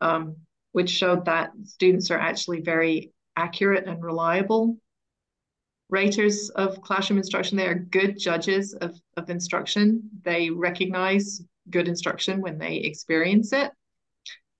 um, 0.00 0.36
which 0.72 0.90
showed 0.90 1.24
that 1.24 1.50
students 1.64 2.10
are 2.10 2.18
actually 2.18 2.60
very 2.60 3.12
accurate 3.36 3.86
and 3.86 4.02
reliable 4.02 4.76
raters 5.92 6.48
of 6.50 6.80
classroom 6.80 7.18
instruction. 7.18 7.58
They 7.58 7.66
are 7.66 7.74
good 7.74 8.18
judges 8.18 8.72
of, 8.72 8.98
of 9.18 9.28
instruction. 9.28 10.02
They 10.22 10.48
recognize 10.48 11.42
good 11.68 11.86
instruction 11.86 12.40
when 12.40 12.58
they 12.58 12.76
experience 12.76 13.52
it. 13.52 13.70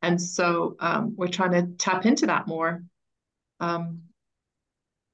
And 0.02 0.20
so 0.20 0.76
um, 0.78 1.14
we're 1.16 1.28
trying 1.28 1.52
to 1.52 1.74
tap 1.78 2.04
into 2.04 2.26
that 2.26 2.46
more. 2.46 2.84
Um, 3.60 4.02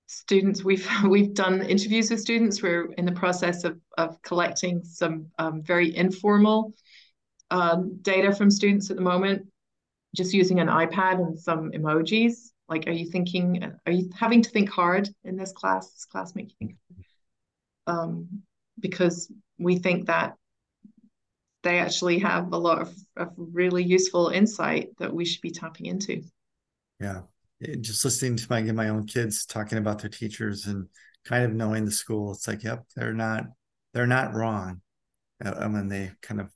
students, 0.09 0.65
we've 0.65 0.89
we've 1.05 1.35
done 1.35 1.63
interviews 1.63 2.11
with 2.11 2.21
students. 2.21 2.63
We're 2.63 2.93
in 2.95 3.05
the 3.05 3.13
process 3.13 3.63
of 3.63 3.79
of 3.97 4.21
collecting 4.23 4.83
some 4.83 5.27
um, 5.39 5.63
very 5.63 5.97
informal 5.97 6.75
um, 7.53 7.99
data 8.03 8.35
from 8.35 8.51
students 8.51 8.91
at 8.91 8.97
the 8.97 9.03
moment, 9.03 9.47
just 10.17 10.35
using 10.35 10.59
an 10.59 10.67
iPad 10.67 11.21
and 11.21 11.39
some 11.39 11.71
emojis. 11.71 12.51
Like, 12.69 12.87
are 12.87 12.93
you 12.93 13.11
thinking? 13.11 13.73
Are 13.87 13.93
you 13.93 14.11
having 14.15 14.43
to 14.43 14.51
think 14.51 14.69
hard 14.69 15.09
in 15.25 15.37
this 15.37 15.53
class? 15.53 15.91
This 15.91 16.05
class 16.05 16.35
make 16.35 16.51
you 16.51 16.57
think? 16.59 16.77
Um, 17.87 18.43
because 18.79 19.33
we 19.59 19.79
think 19.79 20.07
that 20.07 20.35
they 21.63 21.79
actually 21.79 22.19
have 22.21 22.53
a 22.53 22.59
lot 22.59 22.81
of, 22.81 22.95
of 23.17 23.33
really 23.37 23.83
useful 23.83 24.29
insight 24.29 24.91
that 24.99 25.13
we 25.13 25.25
should 25.25 25.41
be 25.41 25.51
tapping 25.51 25.87
into. 25.87 26.23
Yeah. 27.01 27.23
Just 27.81 28.05
listening 28.05 28.37
to 28.37 28.47
my 28.51 28.61
my 28.63 28.89
own 28.89 29.07
kids 29.07 29.45
talking 29.45 29.79
about 29.79 30.01
their 30.01 30.11
teachers 30.11 30.67
and 30.67 30.87
kind 31.25 31.45
of 31.45 31.53
knowing 31.53 31.85
the 31.85 31.91
school, 31.91 32.33
it's 32.33 32.47
like, 32.47 32.63
yep, 32.63 32.85
they're 32.95 33.13
not 33.13 33.45
they're 33.95 34.07
not 34.07 34.35
wrong. 34.35 34.81
Uh, 35.45 35.69
when 35.69 35.89
they 35.89 36.11
kind 36.21 36.41
of 36.41 36.51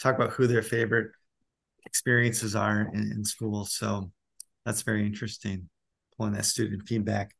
talk 0.00 0.16
about 0.16 0.30
who 0.30 0.46
their 0.46 0.62
favorite 0.62 1.12
experiences 1.86 2.56
are 2.56 2.90
in, 2.92 3.12
in 3.12 3.24
school. 3.24 3.64
So 3.64 4.10
that's 4.64 4.82
very 4.82 5.06
interesting, 5.06 5.68
pulling 6.16 6.32
that 6.34 6.44
student 6.44 6.86
feedback. 6.86 7.34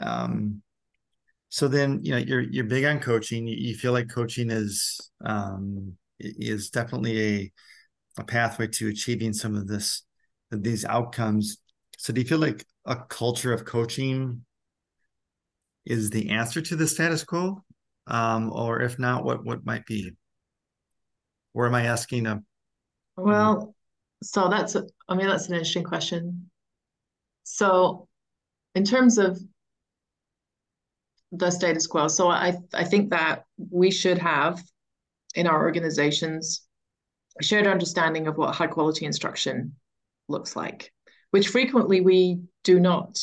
Um, 0.00 0.62
so 1.50 1.68
then, 1.68 2.00
you 2.02 2.12
know, 2.12 2.18
you're 2.18 2.42
you're 2.42 2.64
big 2.64 2.84
on 2.84 3.00
coaching. 3.00 3.46
You, 3.46 3.74
feel 3.74 3.92
like 3.92 4.10
coaching 4.10 4.50
is 4.50 5.10
um, 5.24 5.94
is 6.18 6.70
definitely 6.70 7.20
a 7.20 7.52
a 8.18 8.24
pathway 8.24 8.66
to 8.66 8.88
achieving 8.88 9.32
some 9.32 9.54
of 9.54 9.66
this 9.66 10.02
these 10.50 10.84
outcomes. 10.84 11.58
So 11.96 12.12
do 12.12 12.20
you 12.20 12.26
feel 12.26 12.38
like 12.38 12.66
a 12.84 12.96
culture 12.96 13.52
of 13.52 13.64
coaching 13.64 14.44
is 15.86 16.10
the 16.10 16.30
answer 16.30 16.60
to 16.60 16.76
the 16.76 16.86
status 16.86 17.24
quo? 17.24 17.64
Um, 18.06 18.52
or 18.52 18.82
if 18.82 18.98
not, 18.98 19.24
what 19.24 19.44
what 19.44 19.64
might 19.64 19.86
be? 19.86 20.12
Or 21.54 21.66
am 21.66 21.74
I 21.74 21.86
asking 21.86 22.26
a 22.26 22.42
well, 23.16 23.74
so 24.22 24.48
that's 24.48 24.76
I 25.08 25.14
mean 25.14 25.26
that's 25.26 25.48
an 25.48 25.54
interesting 25.54 25.84
question. 25.84 26.50
So 27.44 28.08
in 28.74 28.84
terms 28.84 29.18
of 29.18 29.38
the 31.32 31.50
status 31.50 31.86
quo, 31.86 32.08
so 32.08 32.28
I 32.28 32.56
I 32.74 32.84
think 32.84 33.10
that 33.10 33.44
we 33.70 33.90
should 33.90 34.18
have 34.18 34.62
in 35.34 35.46
our 35.46 35.62
organizations 35.62 36.62
a 37.38 37.42
shared 37.42 37.66
understanding 37.66 38.26
of 38.26 38.36
what 38.36 38.54
high 38.54 38.66
quality 38.66 39.04
instruction 39.04 39.76
looks 40.28 40.56
like, 40.56 40.92
which 41.30 41.48
frequently 41.48 42.00
we 42.00 42.40
do 42.64 42.80
not. 42.80 43.18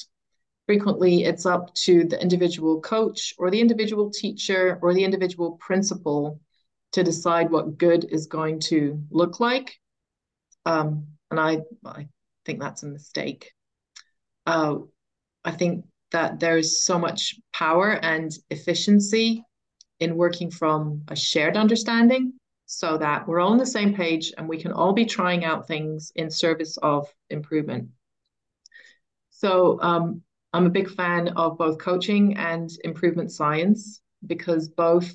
Frequently, 0.65 1.25
it's 1.25 1.45
up 1.45 1.71
to 1.75 2.05
the 2.05 2.19
individual 2.19 2.81
coach 2.81 3.35
or 3.37 3.51
the 3.51 3.59
individual 3.59 4.09
teacher 4.09 4.79
or 4.81 4.95
the 4.95 5.03
individual 5.03 5.59
principal 5.59 6.39
to 6.93 7.03
decide 7.03 7.51
what 7.51 7.77
good 7.77 8.05
is 8.05 8.25
going 8.25 8.59
to 8.59 8.99
look 9.11 9.39
like. 9.39 9.77
Um, 10.65 11.07
and 11.31 11.39
I, 11.39 11.61
I 11.85 12.07
think 12.45 12.59
that's 12.59 12.83
a 12.83 12.87
mistake. 12.87 13.51
Uh, 14.45 14.77
I 15.43 15.51
think 15.51 15.85
that 16.11 16.39
there's 16.39 16.81
so 16.81 16.97
much 16.97 17.35
power 17.53 17.91
and 17.91 18.31
efficiency 18.49 19.43
in 19.99 20.15
working 20.15 20.51
from 20.51 21.03
a 21.07 21.15
shared 21.15 21.57
understanding 21.57 22.33
so 22.65 22.97
that 22.97 23.27
we're 23.27 23.39
all 23.39 23.51
on 23.51 23.57
the 23.57 23.65
same 23.65 23.93
page 23.93 24.33
and 24.37 24.49
we 24.49 24.59
can 24.59 24.71
all 24.71 24.93
be 24.93 25.05
trying 25.05 25.45
out 25.45 25.67
things 25.67 26.11
in 26.15 26.29
service 26.31 26.77
of 26.77 27.07
improvement. 27.29 27.89
So 29.29 29.79
um, 29.81 30.21
I'm 30.53 30.65
a 30.65 30.71
big 30.71 30.89
fan 30.89 31.29
of 31.29 31.57
both 31.57 31.77
coaching 31.77 32.37
and 32.37 32.69
improvement 32.83 33.31
science 33.31 34.01
because 34.25 34.69
both 34.69 35.13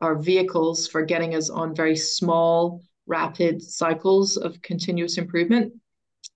are 0.00 0.18
vehicles 0.18 0.88
for 0.88 1.02
getting 1.02 1.34
us 1.34 1.50
on 1.50 1.74
very 1.74 1.94
small, 1.94 2.82
rapid 3.06 3.62
cycles 3.62 4.36
of 4.36 4.60
continuous 4.62 5.18
improvement. 5.18 5.72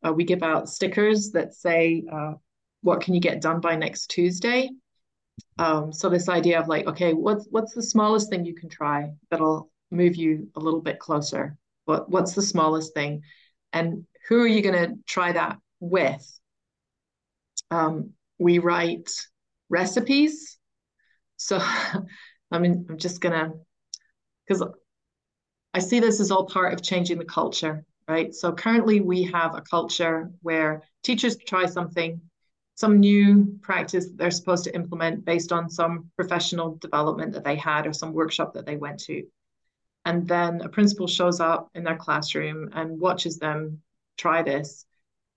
Uh, 0.06 0.12
we 0.12 0.24
give 0.24 0.42
out 0.42 0.68
stickers 0.68 1.30
that 1.32 1.54
say, 1.54 2.04
uh, 2.12 2.34
what 2.82 3.00
can 3.00 3.14
you 3.14 3.20
get 3.20 3.40
done 3.40 3.60
by 3.60 3.76
next 3.76 4.08
Tuesday? 4.08 4.70
Um, 5.58 5.92
so 5.92 6.08
this 6.08 6.28
idea 6.28 6.60
of 6.60 6.68
like, 6.68 6.86
okay, 6.86 7.12
what's 7.12 7.46
what's 7.50 7.74
the 7.74 7.82
smallest 7.82 8.30
thing 8.30 8.44
you 8.44 8.54
can 8.54 8.68
try 8.68 9.10
that'll 9.30 9.70
move 9.90 10.16
you 10.16 10.48
a 10.56 10.60
little 10.60 10.80
bit 10.80 10.98
closer? 10.98 11.56
What 11.84 12.10
what's 12.10 12.34
the 12.34 12.42
smallest 12.42 12.94
thing, 12.94 13.22
and 13.72 14.06
who 14.28 14.40
are 14.40 14.46
you 14.46 14.62
going 14.62 14.88
to 14.88 14.94
try 15.06 15.32
that 15.32 15.58
with? 15.80 16.40
Um, 17.70 18.10
we 18.38 18.58
write 18.58 19.10
recipes. 19.68 20.58
So, 21.36 21.58
I 22.50 22.58
mean, 22.58 22.86
I'm 22.88 22.98
just 22.98 23.20
gonna 23.20 23.52
because 24.46 24.62
I 25.76 25.78
see 25.78 26.00
this 26.00 26.20
as 26.20 26.30
all 26.30 26.46
part 26.46 26.72
of 26.72 26.80
changing 26.80 27.18
the 27.18 27.26
culture, 27.26 27.84
right? 28.08 28.34
So 28.34 28.50
currently 28.50 29.00
we 29.00 29.24
have 29.24 29.54
a 29.54 29.60
culture 29.60 30.30
where 30.40 30.82
teachers 31.02 31.36
try 31.36 31.66
something, 31.66 32.18
some 32.76 32.98
new 32.98 33.58
practice 33.60 34.06
that 34.06 34.16
they're 34.16 34.30
supposed 34.30 34.64
to 34.64 34.74
implement 34.74 35.26
based 35.26 35.52
on 35.52 35.68
some 35.68 36.10
professional 36.16 36.76
development 36.76 37.34
that 37.34 37.44
they 37.44 37.56
had 37.56 37.86
or 37.86 37.92
some 37.92 38.14
workshop 38.14 38.54
that 38.54 38.64
they 38.64 38.78
went 38.78 39.00
to. 39.00 39.24
And 40.06 40.26
then 40.26 40.62
a 40.62 40.70
principal 40.70 41.06
shows 41.06 41.40
up 41.40 41.68
in 41.74 41.84
their 41.84 41.96
classroom 41.98 42.70
and 42.72 42.98
watches 42.98 43.38
them 43.38 43.82
try 44.16 44.42
this 44.42 44.86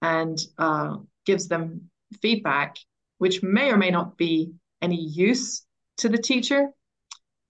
and 0.01 0.39
uh, 0.57 0.99
gives 1.25 1.49
them 1.49 1.89
feedback, 2.21 2.77
which 3.17 3.43
may 3.43 3.71
or 3.71 3.77
may 3.77 3.91
not 3.91 4.17
be 4.17 4.53
any 4.81 5.01
use 5.01 5.65
to 5.97 6.07
the 6.07 6.17
teacher 6.17 6.69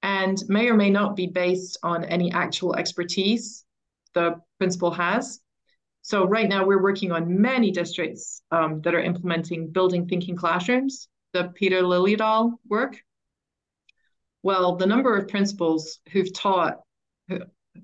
and 0.04 0.42
may 0.48 0.70
or 0.70 0.76
may 0.76 0.90
not 0.90 1.16
be 1.16 1.28
based 1.28 1.78
on 1.84 2.06
any 2.06 2.32
actual 2.32 2.76
expertise 2.76 3.66
the 4.14 4.40
principal 4.58 4.92
has. 4.92 5.40
So 6.02 6.26
right 6.26 6.48
now 6.48 6.66
we're 6.66 6.82
working 6.82 7.12
on 7.12 7.42
many 7.42 7.72
districts 7.72 8.42
um, 8.52 8.82
that 8.82 8.96
are 8.96 9.02
implementing 9.02 9.72
building 9.72 10.08
thinking 10.08 10.36
classrooms, 10.36 11.08
the 11.34 11.52
Peter 11.56 11.82
Liljedahl 11.82 12.54
work. 12.68 12.98
Well, 14.42 14.78
the 14.78 14.88
number 14.88 15.16
of 15.18 15.28
principals 15.28 16.00
who've 16.12 16.34
taught, 16.34 16.80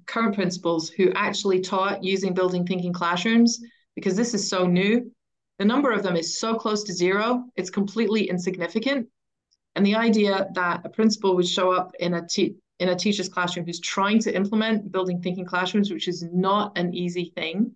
current 0.07 0.35
principals 0.35 0.89
who 0.89 1.11
actually 1.11 1.59
taught 1.59 2.03
using 2.03 2.33
building 2.33 2.65
thinking 2.65 2.93
classrooms, 2.93 3.59
because 3.95 4.15
this 4.15 4.33
is 4.33 4.49
so 4.49 4.65
new, 4.65 5.11
the 5.59 5.65
number 5.65 5.91
of 5.91 6.03
them 6.03 6.15
is 6.15 6.39
so 6.39 6.55
close 6.55 6.83
to 6.83 6.93
zero, 6.93 7.45
it's 7.55 7.69
completely 7.69 8.29
insignificant. 8.29 9.07
And 9.75 9.85
the 9.85 9.95
idea 9.95 10.47
that 10.53 10.81
a 10.85 10.89
principal 10.89 11.35
would 11.35 11.47
show 11.47 11.71
up 11.71 11.93
in 11.99 12.13
a 12.13 12.25
in 12.79 12.89
a 12.89 12.95
teacher's 12.95 13.29
classroom 13.29 13.65
who's 13.65 13.79
trying 13.79 14.19
to 14.19 14.35
implement 14.35 14.91
building 14.91 15.21
thinking 15.21 15.45
classrooms, 15.45 15.91
which 15.91 16.07
is 16.07 16.23
not 16.23 16.77
an 16.77 16.93
easy 16.93 17.31
thing, 17.35 17.71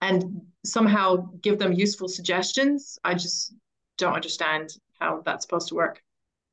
and 0.00 0.42
somehow 0.64 1.28
give 1.42 1.58
them 1.58 1.72
useful 1.72 2.08
suggestions. 2.08 2.98
I 3.04 3.14
just 3.14 3.54
don't 3.96 4.14
understand 4.14 4.70
how 4.98 5.22
that's 5.24 5.44
supposed 5.44 5.68
to 5.68 5.74
work. 5.74 6.02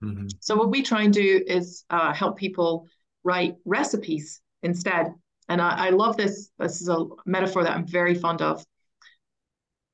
Mm-hmm. 0.04 0.28
So 0.40 0.56
what 0.56 0.70
we 0.70 0.84
try 0.84 1.04
and 1.04 1.14
do 1.14 1.44
is 1.46 1.84
uh, 1.90 2.14
help 2.14 2.38
people 2.38 2.88
write 3.24 3.56
recipes 3.66 4.42
instead. 4.64 5.14
And 5.50 5.62
I, 5.62 5.88
I 5.88 5.90
love 5.90 6.18
this. 6.18 6.52
This 6.60 6.82
is 6.82 6.90
a 6.90 7.06
metaphor 7.26 7.64
that 7.64 7.74
I'm 7.74 7.88
very 7.88 8.16
fond 8.16 8.42
of. 8.42 8.66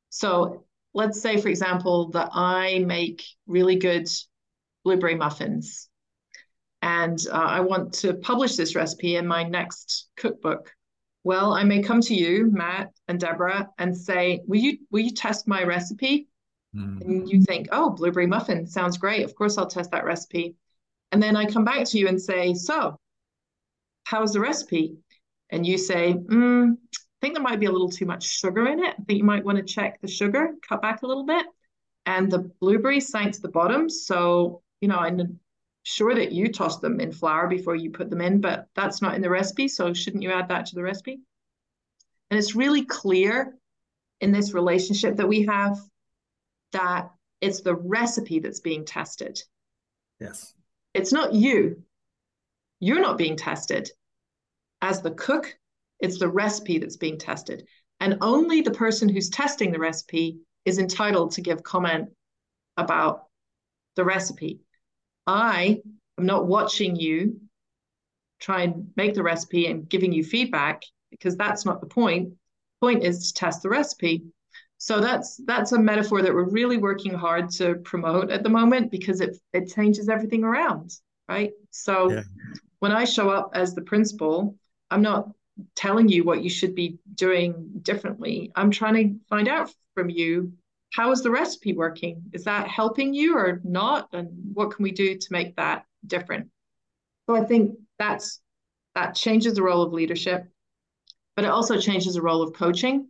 So 0.10 0.62
let's 0.93 1.21
say, 1.21 1.39
for 1.39 1.49
example, 1.49 2.10
that 2.12 2.29
I 2.34 2.79
make 2.79 3.23
really 3.47 3.75
good 3.75 4.10
blueberry 4.84 5.15
muffins 5.15 5.89
and 6.84 7.17
uh, 7.32 7.36
I 7.36 7.62
want 7.62 7.93
to 8.01 8.13
publish 8.13 8.58
this 8.58 8.75
recipe 8.75 9.15
in 9.15 9.25
my 9.25 9.43
next 9.43 10.10
cookbook. 10.17 10.69
Well, 11.23 11.53
I 11.53 11.63
may 11.63 11.82
come 11.82 12.01
to 12.01 12.13
you, 12.13 12.51
Matt 12.51 12.91
and 13.08 13.17
Debra, 13.17 13.69
and 13.77 13.95
say, 13.95 14.41
"Will 14.45 14.60
you 14.60 14.77
will 14.91 14.99
you 14.99 15.12
test 15.12 15.47
my 15.47 15.63
recipe?" 15.63 16.27
Mm. 16.75 17.01
And 17.01 17.29
you 17.29 17.41
think, 17.41 17.69
"Oh, 17.71 17.91
blueberry 17.91 18.27
muffin 18.27 18.67
sounds 18.67 18.97
great. 18.97 19.23
Of 19.23 19.34
course, 19.34 19.58
I'll 19.58 19.65
test 19.65 19.91
that 19.91 20.03
recipe." 20.03 20.58
And 21.13 21.23
then 21.23 21.38
I 21.38 21.45
come 21.45 21.63
back 21.63 21.86
to 21.86 21.97
you 21.97 22.10
and 22.10 22.21
say, 22.21 22.53
"So, 22.53 22.99
how's 24.03 24.34
the 24.34 24.41
recipe?" 24.41 24.97
And 25.51 25.65
you 25.65 25.77
say, 25.77 26.15
mm, 26.15 26.73
"I 26.73 27.03
think 27.24 27.34
there 27.34 27.44
might 27.44 27.60
be 27.60 27.68
a 27.68 27.72
little 27.72 27.90
too 27.90 28.06
much 28.06 28.24
sugar 28.24 28.68
in 28.68 28.80
it. 28.80 28.96
I 29.00 29.04
think 29.04 29.18
you 29.18 29.24
might 29.24 29.46
want 29.46 29.58
to 29.58 29.64
check 29.64 30.00
the 30.02 30.08
sugar, 30.08 30.52
cut 30.68 30.82
back 30.82 31.02
a 31.02 31.08
little 31.08 31.26
bit." 31.26 31.46
And 32.06 32.30
the 32.30 32.52
blueberries 32.60 33.08
sank 33.08 33.34
to 33.34 33.42
the 33.42 33.48
bottom, 33.50 33.90
so 33.90 34.62
you 34.82 34.90
know, 34.90 34.98
I'm 34.98 35.40
sure 35.84 36.14
that 36.14 36.34
you 36.34 36.52
toss 36.52 36.80
them 36.80 37.00
in 37.00 37.12
flour 37.12 37.48
before 37.48 37.76
you 37.76 37.90
put 37.90 38.10
them 38.10 38.22
in, 38.22 38.42
but 38.42 38.68
that's 38.76 39.02
not 39.02 39.16
in 39.16 39.22
the 39.22 39.30
recipe. 39.30 39.68
So 39.68 39.94
shouldn't 39.94 40.24
you 40.24 40.32
add 40.32 40.50
that 40.50 40.66
to 40.68 40.76
the 40.76 40.84
recipe? 40.84 41.22
And 42.30 42.38
it's 42.38 42.56
really 42.56 42.84
clear 42.84 43.58
in 44.22 44.32
this 44.32 44.54
relationship 44.54 45.18
that 45.18 45.28
we 45.28 45.46
have 45.46 45.78
that 46.72 47.12
it's 47.42 47.62
the 47.62 47.76
recipe 47.76 48.40
that's 48.40 48.62
being 48.62 48.86
tested. 48.86 49.42
Yes. 50.20 50.54
It's 50.94 51.12
not 51.12 51.34
you. 51.34 51.84
You're 52.80 53.02
not 53.02 53.18
being 53.18 53.36
tested. 53.36 53.90
As 54.82 55.02
the 55.02 55.12
cook, 55.12 55.58
it's 56.04 56.20
the 56.20 56.28
recipe 56.28 56.78
that's 56.78 56.98
being 56.98 57.18
tested. 57.18 57.66
And 58.02 58.18
only 58.22 58.62
the 58.62 58.72
person 58.72 59.08
who's 59.08 59.30
testing 59.30 59.72
the 59.72 59.80
recipe 59.80 60.39
is 60.66 60.78
entitled 60.78 61.32
to 61.32 61.42
give 61.42 61.63
comment 61.63 62.10
about 62.76 63.24
the 63.96 64.04
recipe. 64.04 64.60
I 65.26 65.82
am 66.20 66.26
not 66.26 66.46
watching 66.46 66.98
you 66.98 67.39
try 68.42 68.63
and 68.63 68.92
make 68.98 69.13
the 69.13 69.24
recipe 69.24 69.68
and 69.68 69.88
giving 69.88 70.12
you 70.12 70.26
feedback 70.26 70.84
because 71.10 71.38
that's 71.38 71.66
not 71.66 71.80
the 71.80 71.88
point. 71.88 72.30
The 72.30 72.86
point 72.86 73.04
is 73.04 73.32
to 73.32 73.34
test 73.34 73.63
the 73.63 73.70
recipe. 73.70 74.24
So 74.80 75.00
that's 75.00 75.39
that's 75.46 75.72
a 75.72 75.80
metaphor 75.80 76.22
that 76.22 76.34
we're 76.34 76.50
really 76.50 76.76
working 76.76 77.13
hard 77.13 77.50
to 77.52 77.76
promote 77.76 78.30
at 78.30 78.44
the 78.44 78.50
moment 78.50 78.92
because 78.92 79.22
it 79.22 79.38
it 79.54 79.74
changes 79.74 80.10
everything 80.10 80.44
around, 80.44 80.92
right? 81.30 81.52
So 81.72 82.12
yeah. 82.12 82.24
when 82.80 82.92
I 82.92 83.06
show 83.06 83.30
up 83.30 83.52
as 83.54 83.74
the 83.74 83.82
principal, 83.84 84.58
I'm 84.92 85.02
not 85.02 85.30
telling 85.76 86.10
you 86.10 86.24
what 86.24 86.44
you 86.44 86.50
should 86.50 86.76
be 86.76 87.00
doing 87.13 87.70
differently. 87.82 88.52
I'm 88.56 88.72
trying 88.72 88.96
to 88.96 89.26
find 89.30 89.48
out 89.48 89.72
from 89.94 90.10
you 90.10 90.54
how 90.94 91.12
is 91.12 91.22
the 91.22 91.32
recipe 91.32 91.74
working? 91.74 92.22
Is 92.34 92.44
that 92.44 92.68
helping 92.68 93.13
you 93.13 93.36
or 93.36 93.60
not? 93.63 94.10
And 94.13 94.30
what 94.54 94.72
can 94.72 94.84
we 94.84 94.92
do 94.92 95.18
to 95.18 95.28
make 95.32 95.56
that 95.56 95.86
different? 96.06 96.50
So 97.28 97.36
I 97.36 97.44
think 97.44 97.78
that's 97.98 98.39
that 98.96 99.16
changes 99.16 99.56
the 99.56 99.63
role 99.63 99.82
of 99.82 99.92
leadership, 99.92 100.46
but 101.36 101.46
it 101.46 101.50
also 101.50 101.80
changes 101.80 102.13
the 102.13 102.22
role 102.22 102.44
of 102.44 102.54
coaching. 102.54 103.08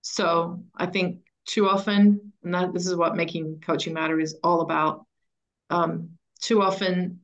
So 0.00 0.62
I 0.74 0.86
think 0.86 1.18
too 1.46 1.68
often, 1.68 2.32
and 2.42 2.54
that, 2.54 2.72
this 2.72 2.86
is 2.86 2.96
what 2.96 3.16
making 3.16 3.60
coaching 3.60 3.92
matter 3.92 4.18
is 4.18 4.36
all 4.42 4.62
about. 4.62 5.04
Um, 5.68 6.10
too 6.40 6.62
often, 6.62 7.20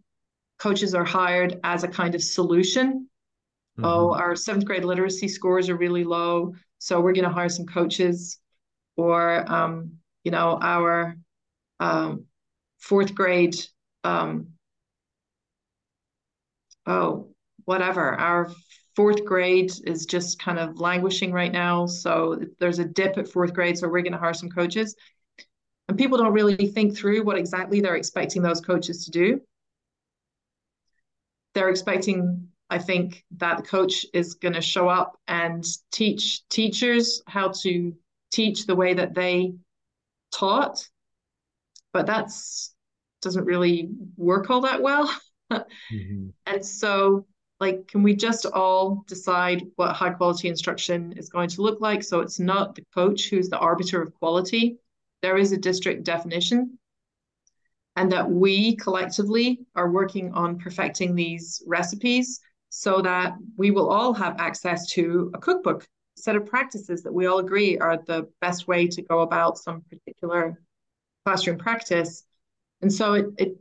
coaches 0.58 0.94
are 0.94 1.04
hired 1.04 1.58
as 1.64 1.84
a 1.84 1.88
kind 1.88 2.14
of 2.14 2.22
solution. 2.22 3.08
Mm-hmm. 3.78 3.84
Oh, 3.84 4.14
our 4.14 4.36
seventh 4.36 4.64
grade 4.64 4.84
literacy 4.84 5.28
scores 5.28 5.68
are 5.68 5.76
really 5.76 6.04
low, 6.04 6.54
so 6.78 7.00
we're 7.00 7.14
going 7.14 7.24
to 7.24 7.30
hire 7.30 7.48
some 7.48 7.66
coaches. 7.66 8.38
Or, 8.96 9.50
um, 9.50 9.92
you 10.22 10.30
know, 10.30 10.58
our 10.60 11.16
um, 11.80 12.26
fourth 12.78 13.14
grade 13.14 13.56
um, 14.04 14.48
oh, 16.86 17.28
whatever. 17.64 18.14
Our 18.14 18.50
fourth 18.96 19.24
grade 19.24 19.72
is 19.84 20.06
just 20.06 20.38
kind 20.38 20.58
of 20.58 20.80
languishing 20.80 21.32
right 21.32 21.52
now. 21.52 21.86
So 21.86 22.40
there's 22.58 22.78
a 22.78 22.84
dip 22.84 23.18
at 23.18 23.28
fourth 23.28 23.54
grade. 23.54 23.78
So 23.78 23.88
we're 23.88 24.02
going 24.02 24.12
to 24.12 24.18
hire 24.18 24.34
some 24.34 24.50
coaches. 24.50 24.94
And 25.88 25.98
people 25.98 26.18
don't 26.18 26.32
really 26.32 26.68
think 26.68 26.96
through 26.96 27.24
what 27.24 27.38
exactly 27.38 27.80
they're 27.80 27.96
expecting 27.96 28.42
those 28.42 28.60
coaches 28.60 29.04
to 29.04 29.10
do. 29.10 29.40
They're 31.54 31.68
expecting, 31.68 32.48
I 32.72 32.78
think, 32.78 33.22
that 33.36 33.58
the 33.58 33.62
coach 33.64 34.06
is 34.14 34.32
going 34.32 34.54
to 34.54 34.62
show 34.62 34.88
up 34.88 35.20
and 35.28 35.62
teach 35.90 36.48
teachers 36.48 37.22
how 37.26 37.52
to 37.62 37.92
teach 38.32 38.64
the 38.64 38.74
way 38.74 38.94
that 38.94 39.12
they 39.12 39.52
taught. 40.32 40.88
But 41.92 42.06
that's 42.06 42.74
doesn't 43.20 43.44
really 43.44 43.90
work 44.16 44.48
all 44.48 44.62
that 44.62 44.80
well. 44.80 45.06
mm-hmm. 45.52 46.28
And 46.46 46.64
so, 46.64 47.26
like, 47.60 47.86
can 47.88 48.02
we 48.02 48.16
just 48.16 48.46
all 48.46 49.04
decide 49.06 49.66
what 49.76 49.94
high 49.94 50.10
quality 50.10 50.48
instruction 50.48 51.12
is 51.18 51.28
going 51.28 51.50
to 51.50 51.60
look 51.60 51.82
like? 51.82 52.02
So 52.02 52.20
it's 52.20 52.40
not 52.40 52.74
the 52.74 52.86
coach 52.94 53.28
who's 53.28 53.50
the 53.50 53.58
arbiter 53.58 54.00
of 54.00 54.14
quality. 54.14 54.78
There 55.20 55.36
is 55.36 55.52
a 55.52 55.58
district 55.58 56.04
definition, 56.04 56.78
and 57.96 58.10
that 58.12 58.30
we 58.30 58.76
collectively 58.76 59.60
are 59.76 59.90
working 59.90 60.32
on 60.32 60.58
perfecting 60.58 61.14
these 61.14 61.62
recipes 61.66 62.40
so 62.74 63.02
that 63.02 63.34
we 63.58 63.70
will 63.70 63.90
all 63.90 64.14
have 64.14 64.34
access 64.38 64.86
to 64.86 65.30
a 65.34 65.38
cookbook. 65.38 65.86
Set 66.16 66.36
of 66.36 66.46
practices 66.46 67.02
that 67.02 67.12
we 67.12 67.26
all 67.26 67.38
agree 67.38 67.76
are 67.76 67.98
the 67.98 68.26
best 68.40 68.66
way 68.66 68.86
to 68.86 69.02
go 69.02 69.20
about 69.20 69.58
some 69.58 69.82
particular 69.90 70.58
classroom 71.26 71.58
practice. 71.58 72.24
And 72.80 72.90
so 72.90 73.12
it 73.12 73.26
it 73.36 73.56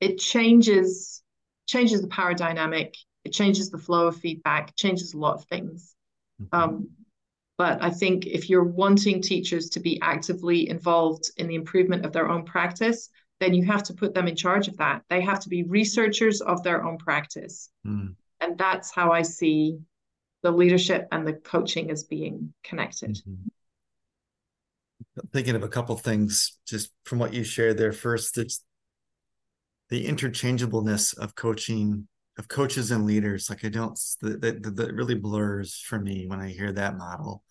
it 0.00 0.18
changes 0.18 1.22
changes 1.68 2.02
the 2.02 2.08
power 2.08 2.34
dynamic. 2.34 2.96
It 3.24 3.32
changes 3.32 3.70
the 3.70 3.78
flow 3.78 4.08
of 4.08 4.16
feedback. 4.16 4.74
Changes 4.74 5.14
a 5.14 5.18
lot 5.18 5.34
of 5.34 5.44
things. 5.44 5.94
Mm-hmm. 6.40 6.58
um, 6.58 6.88
but 7.58 7.82
i 7.82 7.90
think 7.90 8.24
if 8.26 8.48
you're 8.48 8.64
wanting 8.64 9.20
teachers 9.20 9.68
to 9.68 9.80
be 9.80 10.00
actively 10.00 10.70
involved 10.70 11.30
in 11.36 11.46
the 11.46 11.54
improvement 11.54 12.06
of 12.06 12.12
their 12.12 12.26
own 12.26 12.44
practice 12.44 13.10
then 13.42 13.54
you 13.54 13.64
have 13.64 13.82
to 13.82 13.92
put 13.92 14.14
them 14.14 14.28
in 14.28 14.36
charge 14.36 14.68
of 14.68 14.76
that. 14.76 15.02
They 15.10 15.20
have 15.20 15.40
to 15.40 15.48
be 15.48 15.64
researchers 15.64 16.40
of 16.40 16.62
their 16.62 16.84
own 16.84 16.96
practice. 16.96 17.70
Mm. 17.84 18.14
And 18.42 18.58
that's 18.58 18.92
how 18.92 19.12
i 19.12 19.22
see 19.22 19.78
the 20.42 20.50
leadership 20.50 21.06
and 21.12 21.26
the 21.26 21.32
coaching 21.32 21.90
as 21.90 22.02
being 22.04 22.52
connected 22.64 23.14
mm-hmm 23.14 23.48
thinking 25.32 25.54
of 25.54 25.62
a 25.62 25.68
couple 25.68 25.96
things 25.96 26.58
just 26.66 26.90
from 27.04 27.18
what 27.18 27.34
you 27.34 27.44
shared 27.44 27.78
there. 27.78 27.92
First, 27.92 28.38
it's 28.38 28.64
the 29.88 30.06
interchangeableness 30.06 31.12
of 31.14 31.34
coaching 31.34 32.08
of 32.38 32.48
coaches 32.48 32.90
and 32.90 33.04
leaders. 33.04 33.50
Like 33.50 33.64
I 33.64 33.68
don't 33.68 33.98
that 34.22 34.40
that 34.76 34.94
really 34.94 35.14
blurs 35.14 35.78
for 35.78 35.98
me 35.98 36.26
when 36.26 36.40
I 36.40 36.48
hear 36.48 36.72
that 36.72 36.96
model. 36.96 37.42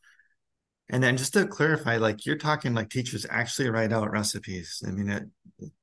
And 0.90 1.02
then 1.02 1.16
just 1.16 1.34
to 1.34 1.48
clarify, 1.48 1.98
like 1.98 2.26
you're 2.26 2.38
talking 2.38 2.74
like 2.74 2.90
teachers 2.90 3.26
actually 3.30 3.70
write 3.70 3.94
out 3.94 4.12
recipes. 4.12 4.84
I 4.86 4.92
mean, 4.92 5.10
it, 5.10 5.24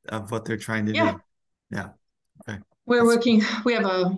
of 0.08 0.30
what 0.30 0.44
they're 0.44 0.58
trying 0.58 0.86
to 0.86 0.92
yeah. 0.92 1.12
do. 1.12 1.20
Yeah. 1.70 1.88
Okay. 2.48 2.60
We're 2.84 3.04
That's... 3.04 3.16
working. 3.16 3.42
We 3.64 3.74
have 3.74 3.86
a 3.86 4.16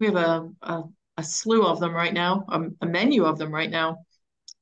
we 0.00 0.06
have 0.06 0.16
a, 0.16 0.48
a, 0.62 0.82
a 1.18 1.22
slew 1.22 1.66
of 1.66 1.80
them 1.80 1.94
right 1.94 2.12
now. 2.12 2.44
A, 2.48 2.62
a 2.82 2.86
menu 2.86 3.24
of 3.24 3.38
them 3.38 3.52
right 3.52 3.70
now 3.70 3.98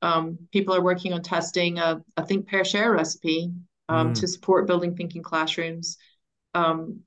um, 0.04 0.38
people 0.52 0.74
are 0.74 0.82
working 0.82 1.14
on 1.14 1.22
testing 1.22 1.78
a, 1.78 2.02
a 2.16 2.24
think 2.24 2.46
pair 2.46 2.64
share 2.64 2.92
recipe 2.92 3.50
um, 3.88 4.10
mm. 4.12 4.20
to 4.20 4.28
support 4.28 4.66
building 4.66 4.94
thinking 4.94 5.22
classrooms 5.22 5.96
um, 6.54 7.00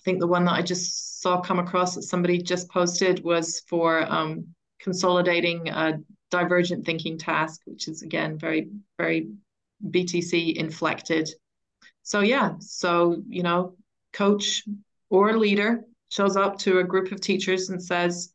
i 0.00 0.02
think 0.02 0.18
the 0.18 0.26
one 0.26 0.44
that 0.44 0.54
i 0.54 0.62
just 0.62 1.20
saw 1.20 1.40
come 1.40 1.58
across 1.58 1.94
that 1.94 2.02
somebody 2.02 2.40
just 2.40 2.70
posted 2.70 3.22
was 3.22 3.60
for 3.68 4.10
um, 4.10 4.46
consolidating 4.80 5.68
a 5.68 5.98
divergent 6.30 6.86
thinking 6.86 7.18
task 7.18 7.60
which 7.66 7.88
is 7.88 8.02
again 8.02 8.38
very 8.38 8.70
very 8.98 9.28
btc 9.90 10.54
inflected 10.54 11.28
so 12.02 12.20
yeah 12.20 12.54
so 12.60 13.22
you 13.28 13.42
know 13.42 13.74
coach 14.12 14.62
or 15.10 15.36
leader 15.36 15.84
shows 16.10 16.36
up 16.36 16.58
to 16.58 16.78
a 16.78 16.84
group 16.84 17.10
of 17.12 17.20
teachers 17.20 17.70
and 17.70 17.82
says 17.82 18.32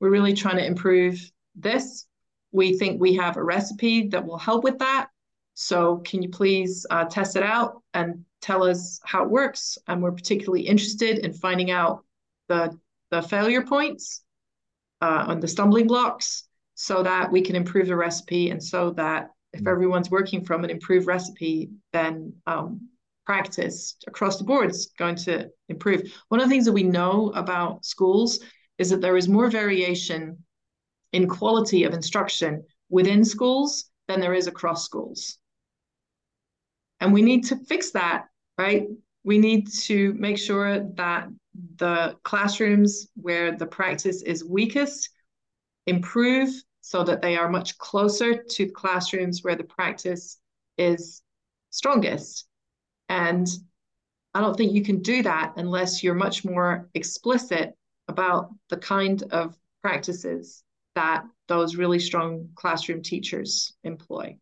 we're 0.00 0.10
really 0.10 0.34
trying 0.34 0.56
to 0.56 0.66
improve 0.66 1.18
this 1.54 2.06
we 2.52 2.76
think 2.76 3.00
we 3.00 3.14
have 3.14 3.36
a 3.36 3.42
recipe 3.42 4.08
that 4.08 4.24
will 4.24 4.38
help 4.38 4.62
with 4.62 4.78
that. 4.78 5.08
So 5.54 5.98
can 5.98 6.22
you 6.22 6.28
please 6.28 6.86
uh, 6.90 7.06
test 7.06 7.36
it 7.36 7.42
out 7.42 7.82
and 7.94 8.24
tell 8.40 8.62
us 8.62 9.00
how 9.04 9.24
it 9.24 9.30
works? 9.30 9.78
And 9.88 10.02
we're 10.02 10.12
particularly 10.12 10.62
interested 10.62 11.18
in 11.18 11.32
finding 11.32 11.70
out 11.70 12.04
the, 12.48 12.78
the 13.10 13.22
failure 13.22 13.62
points 13.62 14.22
uh, 15.00 15.26
and 15.28 15.42
the 15.42 15.48
stumbling 15.48 15.86
blocks 15.86 16.44
so 16.74 17.02
that 17.02 17.32
we 17.32 17.40
can 17.42 17.56
improve 17.56 17.86
the 17.86 17.96
recipe 17.96 18.50
and 18.50 18.62
so 18.62 18.90
that 18.90 19.30
if 19.52 19.66
everyone's 19.66 20.10
working 20.10 20.44
from 20.44 20.64
an 20.64 20.70
improved 20.70 21.06
recipe, 21.06 21.70
then 21.92 22.34
um, 22.46 22.88
practice 23.24 23.96
across 24.06 24.38
the 24.38 24.44
board 24.44 24.70
is 24.70 24.92
going 24.98 25.16
to 25.16 25.48
improve. 25.68 26.02
One 26.28 26.40
of 26.40 26.46
the 26.46 26.50
things 26.50 26.64
that 26.64 26.72
we 26.72 26.82
know 26.82 27.32
about 27.34 27.84
schools 27.84 28.40
is 28.78 28.90
that 28.90 29.00
there 29.00 29.16
is 29.16 29.28
more 29.28 29.48
variation 29.48 30.44
in 31.12 31.28
quality 31.28 31.84
of 31.84 31.92
instruction 31.92 32.64
within 32.88 33.24
schools 33.24 33.84
than 34.08 34.20
there 34.20 34.34
is 34.34 34.46
across 34.46 34.84
schools. 34.84 35.38
And 37.00 37.12
we 37.12 37.22
need 37.22 37.44
to 37.46 37.56
fix 37.56 37.90
that, 37.92 38.26
right? 38.58 38.86
We 39.24 39.38
need 39.38 39.70
to 39.82 40.14
make 40.14 40.38
sure 40.38 40.80
that 40.94 41.28
the 41.76 42.16
classrooms 42.22 43.08
where 43.14 43.56
the 43.56 43.66
practice 43.66 44.22
is 44.22 44.44
weakest 44.44 45.10
improve 45.86 46.50
so 46.80 47.04
that 47.04 47.22
they 47.22 47.36
are 47.36 47.48
much 47.48 47.78
closer 47.78 48.42
to 48.42 48.66
the 48.66 48.72
classrooms 48.72 49.42
where 49.42 49.56
the 49.56 49.64
practice 49.64 50.38
is 50.78 51.22
strongest. 51.70 52.46
And 53.12 53.46
I 54.32 54.40
don't 54.40 54.56
think 54.56 54.72
you 54.72 54.82
can 54.82 55.02
do 55.02 55.22
that 55.22 55.52
unless 55.56 56.02
you're 56.02 56.14
much 56.14 56.46
more 56.46 56.88
explicit 56.94 57.74
about 58.08 58.48
the 58.70 58.78
kind 58.78 59.22
of 59.30 59.54
practices 59.82 60.64
that 60.94 61.24
those 61.46 61.76
really 61.76 61.98
strong 61.98 62.48
classroom 62.54 63.02
teachers 63.02 63.74
employ. 63.84 64.38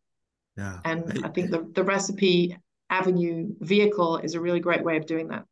Yeah. 0.56 0.78
And 0.84 1.24
I 1.24 1.28
think 1.30 1.50
the, 1.50 1.68
the 1.74 1.82
recipe 1.82 2.56
avenue 2.90 3.48
vehicle 3.58 4.18
is 4.18 4.34
a 4.34 4.40
really 4.40 4.60
great 4.60 4.84
way 4.84 4.96
of 4.96 5.06
doing 5.06 5.28
that. 5.28 5.44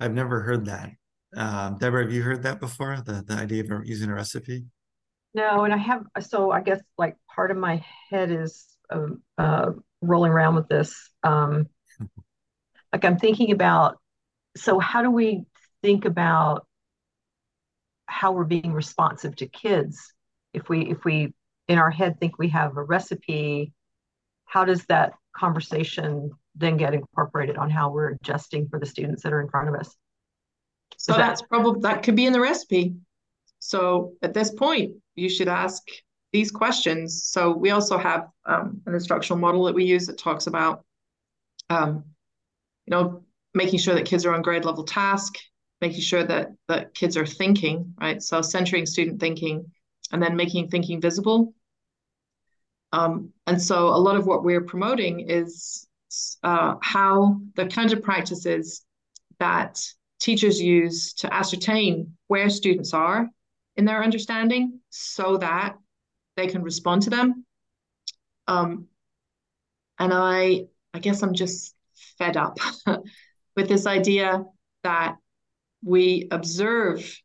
I've 0.00 0.14
never 0.14 0.40
heard 0.40 0.64
that. 0.66 0.90
Um, 1.36 1.78
Debra, 1.78 2.02
have 2.02 2.12
you 2.12 2.22
heard 2.22 2.42
that 2.42 2.58
before? 2.58 3.00
The, 3.04 3.22
the 3.24 3.34
idea 3.34 3.62
of 3.62 3.86
using 3.86 4.10
a 4.10 4.14
recipe? 4.14 4.64
No, 5.32 5.62
and 5.62 5.72
I 5.72 5.76
have, 5.76 6.04
so 6.20 6.50
I 6.50 6.60
guess 6.60 6.80
like 6.98 7.16
part 7.32 7.52
of 7.52 7.56
my 7.56 7.84
head 8.10 8.32
is 8.32 8.66
uh, 8.90 9.06
uh, 9.38 9.70
rolling 10.00 10.32
around 10.32 10.56
with 10.56 10.68
this. 10.68 11.08
Um, 11.22 11.68
like 12.92 13.04
I'm 13.04 13.18
thinking 13.18 13.52
about, 13.52 13.98
so 14.56 14.78
how 14.78 15.02
do 15.02 15.10
we 15.10 15.44
think 15.82 16.04
about 16.04 16.66
how 18.06 18.32
we're 18.32 18.44
being 18.44 18.72
responsive 18.72 19.36
to 19.36 19.46
kids? 19.46 20.12
If 20.52 20.68
we 20.68 20.90
if 20.90 21.04
we 21.04 21.32
in 21.68 21.78
our 21.78 21.90
head 21.90 22.20
think 22.20 22.38
we 22.38 22.48
have 22.48 22.76
a 22.76 22.82
recipe 22.82 23.72
how 24.52 24.66
does 24.66 24.84
that 24.84 25.14
conversation 25.34 26.30
then 26.54 26.76
get 26.76 26.92
incorporated 26.92 27.56
on 27.56 27.70
how 27.70 27.90
we're 27.90 28.10
adjusting 28.10 28.68
for 28.68 28.78
the 28.78 28.84
students 28.84 29.22
that 29.22 29.32
are 29.32 29.40
in 29.40 29.48
front 29.48 29.70
of 29.70 29.74
us? 29.74 29.96
So 30.98 31.14
that's 31.14 31.40
probably 31.40 31.80
that 31.80 32.02
could 32.02 32.14
be 32.14 32.26
in 32.26 32.34
the 32.34 32.40
recipe. 32.40 32.94
So 33.60 34.12
at 34.20 34.34
this 34.34 34.50
point 34.50 34.92
you 35.14 35.30
should 35.30 35.48
ask 35.48 35.82
these 36.34 36.50
questions. 36.50 37.24
So 37.24 37.50
we 37.50 37.70
also 37.70 37.96
have 37.96 38.28
um, 38.44 38.82
an 38.84 38.92
instructional 38.92 39.40
model 39.40 39.64
that 39.64 39.74
we 39.74 39.84
use 39.84 40.06
that 40.06 40.18
talks 40.18 40.46
about 40.46 40.84
um, 41.70 42.04
you 42.86 42.90
know 42.90 43.24
making 43.54 43.78
sure 43.78 43.94
that 43.94 44.06
kids 44.06 44.24
are 44.24 44.34
on 44.34 44.42
grade 44.42 44.64
level 44.64 44.84
task 44.84 45.36
making 45.82 46.00
sure 46.00 46.22
that 46.22 46.52
that 46.68 46.94
kids 46.94 47.16
are 47.16 47.26
thinking, 47.26 47.92
right? 48.00 48.22
So 48.22 48.40
centering 48.40 48.86
student 48.86 49.20
thinking 49.20 49.70
and 50.12 50.22
then 50.22 50.36
making 50.36 50.68
thinking 50.68 51.00
visible. 51.00 51.54
Um, 52.92 53.32
and 53.46 53.60
so 53.60 53.88
a 53.88 53.98
lot 53.98 54.16
of 54.16 54.26
what 54.26 54.44
we're 54.44 54.62
promoting 54.62 55.28
is 55.28 55.86
uh, 56.44 56.76
how 56.82 57.40
the 57.56 57.66
kinds 57.66 57.92
of 57.92 58.02
practices 58.02 58.84
that 59.40 59.80
teachers 60.20 60.60
use 60.60 61.14
to 61.14 61.34
ascertain 61.34 62.16
where 62.28 62.48
students 62.48 62.94
are 62.94 63.28
in 63.76 63.84
their 63.84 64.04
understanding 64.04 64.78
so 64.90 65.38
that 65.38 65.76
they 66.36 66.46
can 66.46 66.62
respond 66.62 67.02
to 67.02 67.10
them. 67.10 67.44
Um, 68.46 68.86
and 69.98 70.12
I, 70.12 70.66
I 70.94 71.00
guess 71.00 71.22
I'm 71.22 71.34
just 71.34 71.74
fed 72.18 72.36
up 72.36 72.58
with 73.56 73.68
this 73.68 73.86
idea 73.86 74.44
that 74.82 75.16
we 75.84 76.28
observe 76.30 77.20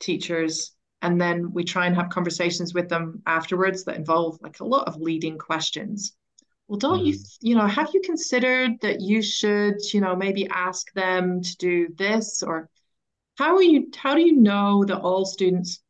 teachers 0.00 0.72
and 1.02 1.20
then 1.20 1.52
we 1.52 1.64
try 1.64 1.86
and 1.86 1.94
have 1.94 2.08
conversations 2.08 2.74
with 2.74 2.88
them 2.88 3.22
afterwards 3.26 3.84
that 3.84 3.96
involve 3.96 4.38
like 4.42 4.60
a 4.60 4.64
lot 4.64 4.88
of 4.88 4.96
leading 4.96 5.38
questions. 5.38 6.14
Well 6.68 6.78
don't 6.78 7.00
mm. 7.00 7.06
you 7.06 7.18
you 7.40 7.54
know 7.54 7.66
have 7.66 7.90
you 7.94 8.00
considered 8.00 8.72
that 8.80 9.00
you 9.00 9.22
should 9.22 9.76
you 9.92 10.00
know 10.00 10.16
maybe 10.16 10.48
ask 10.48 10.92
them 10.94 11.42
to 11.42 11.56
do 11.58 11.88
this? 11.96 12.42
Or 12.42 12.68
how 13.36 13.54
are 13.56 13.62
you 13.62 13.88
how 13.96 14.14
do 14.14 14.20
you 14.20 14.32
know 14.32 14.84
that 14.84 14.98
all 14.98 15.24
students 15.24 15.80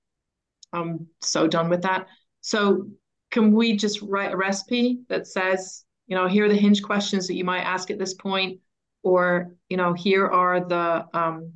i'm 0.72 1.06
so 1.22 1.46
done 1.46 1.70
with 1.70 1.82
that? 1.82 2.08
So 2.42 2.88
can 3.30 3.52
we 3.52 3.76
just 3.76 4.02
write 4.02 4.32
a 4.32 4.36
recipe 4.36 5.00
that 5.08 5.26
says 5.26 5.85
you 6.06 6.16
know 6.16 6.26
here 6.28 6.44
are 6.44 6.48
the 6.48 6.54
hinge 6.54 6.82
questions 6.82 7.26
that 7.26 7.34
you 7.34 7.44
might 7.44 7.62
ask 7.62 7.90
at 7.90 7.98
this 7.98 8.14
point 8.14 8.60
or 9.02 9.52
you 9.68 9.76
know 9.76 9.92
here 9.92 10.26
are 10.26 10.60
the 10.60 11.06
um, 11.12 11.52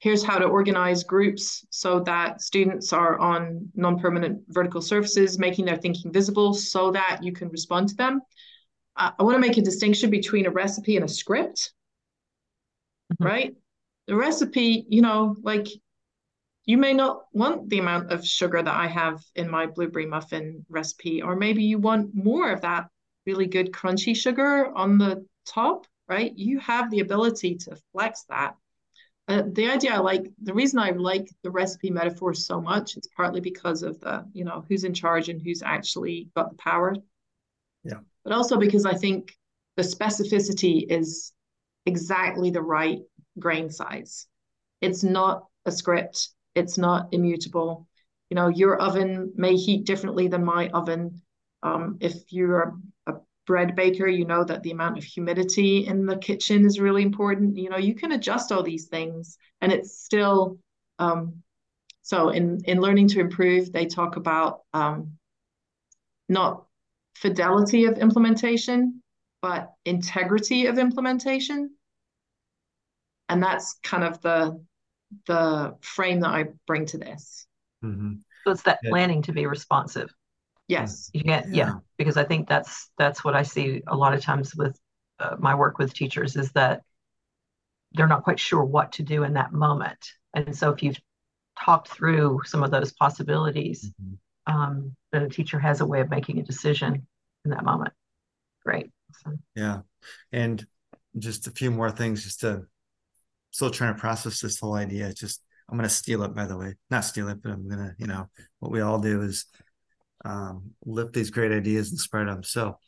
here's 0.00 0.24
how 0.24 0.38
to 0.38 0.46
organize 0.46 1.04
groups 1.04 1.64
so 1.70 2.00
that 2.00 2.40
students 2.40 2.92
are 2.92 3.18
on 3.18 3.68
non-permanent 3.74 4.42
vertical 4.48 4.80
surfaces, 4.80 5.38
making 5.38 5.66
their 5.66 5.76
thinking 5.76 6.10
visible 6.10 6.54
so 6.54 6.90
that 6.90 7.20
you 7.22 7.32
can 7.32 7.48
respond 7.50 7.88
to 7.88 7.94
them. 7.94 8.20
Uh, 8.96 9.10
I 9.18 9.22
want 9.22 9.36
to 9.36 9.46
make 9.46 9.58
a 9.58 9.62
distinction 9.62 10.10
between 10.10 10.46
a 10.46 10.50
recipe 10.50 10.96
and 10.96 11.04
a 11.04 11.08
script, 11.08 11.72
mm-hmm. 13.12 13.24
right? 13.24 13.54
The 14.06 14.16
recipe, 14.16 14.86
you 14.88 15.02
know, 15.02 15.36
like 15.42 15.68
you 16.64 16.78
may 16.78 16.92
not 16.92 17.22
want 17.32 17.68
the 17.68 17.78
amount 17.78 18.12
of 18.12 18.26
sugar 18.26 18.62
that 18.62 18.74
I 18.74 18.86
have 18.86 19.22
in 19.34 19.50
my 19.50 19.66
blueberry 19.66 20.06
muffin 20.06 20.64
recipe, 20.68 21.22
or 21.22 21.36
maybe 21.36 21.64
you 21.64 21.78
want 21.78 22.14
more 22.14 22.50
of 22.50 22.60
that 22.62 22.88
really 23.26 23.46
good 23.46 23.72
crunchy 23.72 24.16
sugar 24.16 24.70
on 24.74 24.98
the 24.98 25.26
top, 25.46 25.86
right? 26.08 26.32
You 26.36 26.58
have 26.60 26.90
the 26.90 27.00
ability 27.00 27.56
to 27.56 27.76
flex 27.92 28.24
that 28.28 28.54
uh, 29.30 29.44
the 29.52 29.70
idea 29.70 29.94
I 29.94 29.98
like, 29.98 30.28
the 30.42 30.52
reason 30.52 30.80
I 30.80 30.90
like 30.90 31.30
the 31.44 31.52
recipe 31.52 31.88
metaphor 31.88 32.34
so 32.34 32.60
much 32.60 32.96
it's 32.96 33.06
partly 33.16 33.40
because 33.40 33.84
of 33.84 34.00
the, 34.00 34.26
you 34.32 34.44
know, 34.44 34.64
who's 34.68 34.82
in 34.82 34.92
charge 34.92 35.28
and 35.28 35.40
who's 35.40 35.62
actually 35.62 36.28
got 36.34 36.50
the 36.50 36.56
power. 36.56 36.96
Yeah. 37.84 38.00
But 38.24 38.32
also 38.32 38.56
because 38.58 38.84
I 38.84 38.94
think 38.94 39.32
the 39.76 39.84
specificity 39.84 40.84
is 40.90 41.32
exactly 41.86 42.50
the 42.50 42.60
right 42.60 43.02
grain 43.38 43.70
size. 43.70 44.26
It's 44.80 45.04
not 45.04 45.44
a 45.64 45.70
script, 45.70 46.30
it's 46.54 46.78
not 46.78 47.08
immutable. 47.12 47.86
You 48.30 48.36
know, 48.36 48.48
your 48.48 48.80
oven 48.80 49.32
may 49.36 49.56
heat 49.56 49.84
differently 49.84 50.28
than 50.28 50.44
my 50.44 50.68
oven. 50.68 51.20
Um, 51.62 51.98
if 52.00 52.32
you're 52.32 52.74
a 53.06 53.14
bread 53.46 53.74
baker, 53.74 54.06
you 54.06 54.24
know 54.24 54.44
that 54.44 54.62
the 54.62 54.70
amount 54.70 54.98
of 54.98 55.04
humidity 55.04 55.86
in 55.86 56.06
the 56.06 56.16
kitchen 56.16 56.64
is 56.64 56.80
really 56.80 57.02
important. 57.02 57.56
You 57.56 57.70
know, 57.70 57.76
you 57.76 57.94
can 57.94 58.12
adjust 58.12 58.52
all 58.52 58.62
these 58.62 58.86
things 58.86 59.38
and 59.60 59.72
it's 59.72 59.98
still 59.98 60.58
um, 60.98 61.42
so 62.02 62.30
in 62.30 62.60
in 62.64 62.80
learning 62.80 63.08
to 63.08 63.20
improve, 63.20 63.72
they 63.72 63.86
talk 63.86 64.16
about 64.16 64.62
um, 64.72 65.18
not 66.28 66.64
fidelity 67.14 67.84
of 67.84 67.98
implementation, 67.98 69.02
but 69.42 69.72
integrity 69.84 70.66
of 70.66 70.78
implementation. 70.78 71.70
And 73.28 73.42
that's 73.42 73.78
kind 73.82 74.04
of 74.04 74.20
the 74.22 74.64
the 75.26 75.76
frame 75.80 76.20
that 76.20 76.30
I 76.30 76.46
bring 76.66 76.86
to 76.86 76.98
this. 76.98 77.46
Mm-hmm. 77.84 78.14
So 78.44 78.50
it's 78.52 78.62
that 78.62 78.80
planning 78.84 79.22
to 79.22 79.32
be 79.32 79.46
responsive. 79.46 80.12
Yes. 80.68 81.10
You 81.12 81.22
get, 81.22 81.48
yeah. 81.48 81.66
yeah. 81.66 81.72
because 81.98 82.16
I 82.16 82.24
think 82.24 82.48
that's 82.48 82.90
that's 82.96 83.24
what 83.24 83.34
I 83.34 83.42
see 83.42 83.82
a 83.86 83.96
lot 83.96 84.14
of 84.14 84.22
times 84.22 84.54
with 84.54 84.78
uh, 85.18 85.36
my 85.38 85.54
work 85.54 85.78
with 85.78 85.92
teachers 85.92 86.36
is 86.36 86.52
that 86.52 86.82
they're 87.92 88.06
not 88.06 88.22
quite 88.22 88.38
sure 88.38 88.64
what 88.64 88.92
to 88.92 89.02
do 89.02 89.24
in 89.24 89.34
that 89.34 89.52
moment. 89.52 90.12
And 90.32 90.56
so 90.56 90.70
if 90.70 90.82
you've 90.82 91.00
talked 91.58 91.88
through 91.88 92.42
some 92.44 92.62
of 92.62 92.70
those 92.70 92.92
possibilities, 92.92 93.92
mm-hmm. 94.00 94.54
um, 94.54 94.96
then 95.12 95.22
a 95.22 95.28
teacher 95.28 95.58
has 95.58 95.80
a 95.80 95.86
way 95.86 96.00
of 96.00 96.10
making 96.10 96.38
a 96.38 96.44
decision 96.44 97.06
in 97.44 97.50
that 97.50 97.64
moment. 97.64 97.92
Great. 98.64 98.90
So. 99.24 99.32
Yeah. 99.56 99.80
And 100.32 100.64
just 101.18 101.46
a 101.48 101.50
few 101.50 101.70
more 101.70 101.90
things 101.90 102.22
just 102.22 102.40
to 102.40 102.66
still 103.50 103.70
trying 103.70 103.94
to 103.94 104.00
process 104.00 104.40
this 104.40 104.58
whole 104.58 104.74
idea. 104.74 105.12
Just 105.12 105.42
I'm 105.68 105.76
gonna 105.76 105.88
steal 105.88 106.22
it 106.22 106.34
by 106.34 106.46
the 106.46 106.56
way. 106.56 106.74
Not 106.90 107.04
steal 107.04 107.28
it, 107.28 107.42
but 107.42 107.52
I'm 107.52 107.68
gonna, 107.68 107.94
you 107.98 108.06
know, 108.06 108.28
what 108.58 108.72
we 108.72 108.80
all 108.80 108.98
do 108.98 109.22
is 109.22 109.46
um, 110.24 110.72
lift 110.84 111.12
these 111.12 111.30
great 111.30 111.52
ideas 111.52 111.90
and 111.90 111.98
spread 111.98 112.28
them. 112.28 112.42
So, 112.42 112.78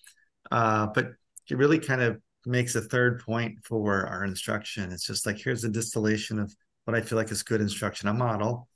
uh, 0.51 0.89
but 0.95 1.13
it 1.51 1.57
really 1.57 1.79
kind 1.79 2.03
of 2.03 2.21
makes 2.45 2.75
a 2.75 2.81
third 2.81 3.21
point 3.21 3.59
for 3.65 4.07
our 4.07 4.25
instruction. 4.25 4.93
It's 4.93 5.07
just 5.07 5.27
like 5.27 5.39
here's 5.39 5.65
a 5.65 5.69
distillation 5.69 6.39
of 6.39 6.55
what 6.85 6.97
I 6.97 7.01
feel 7.01 7.17
like 7.17 7.31
is 7.31 7.43
good 7.43 7.61
instruction, 7.61 8.09
a 8.09 8.15
model, 8.15 8.69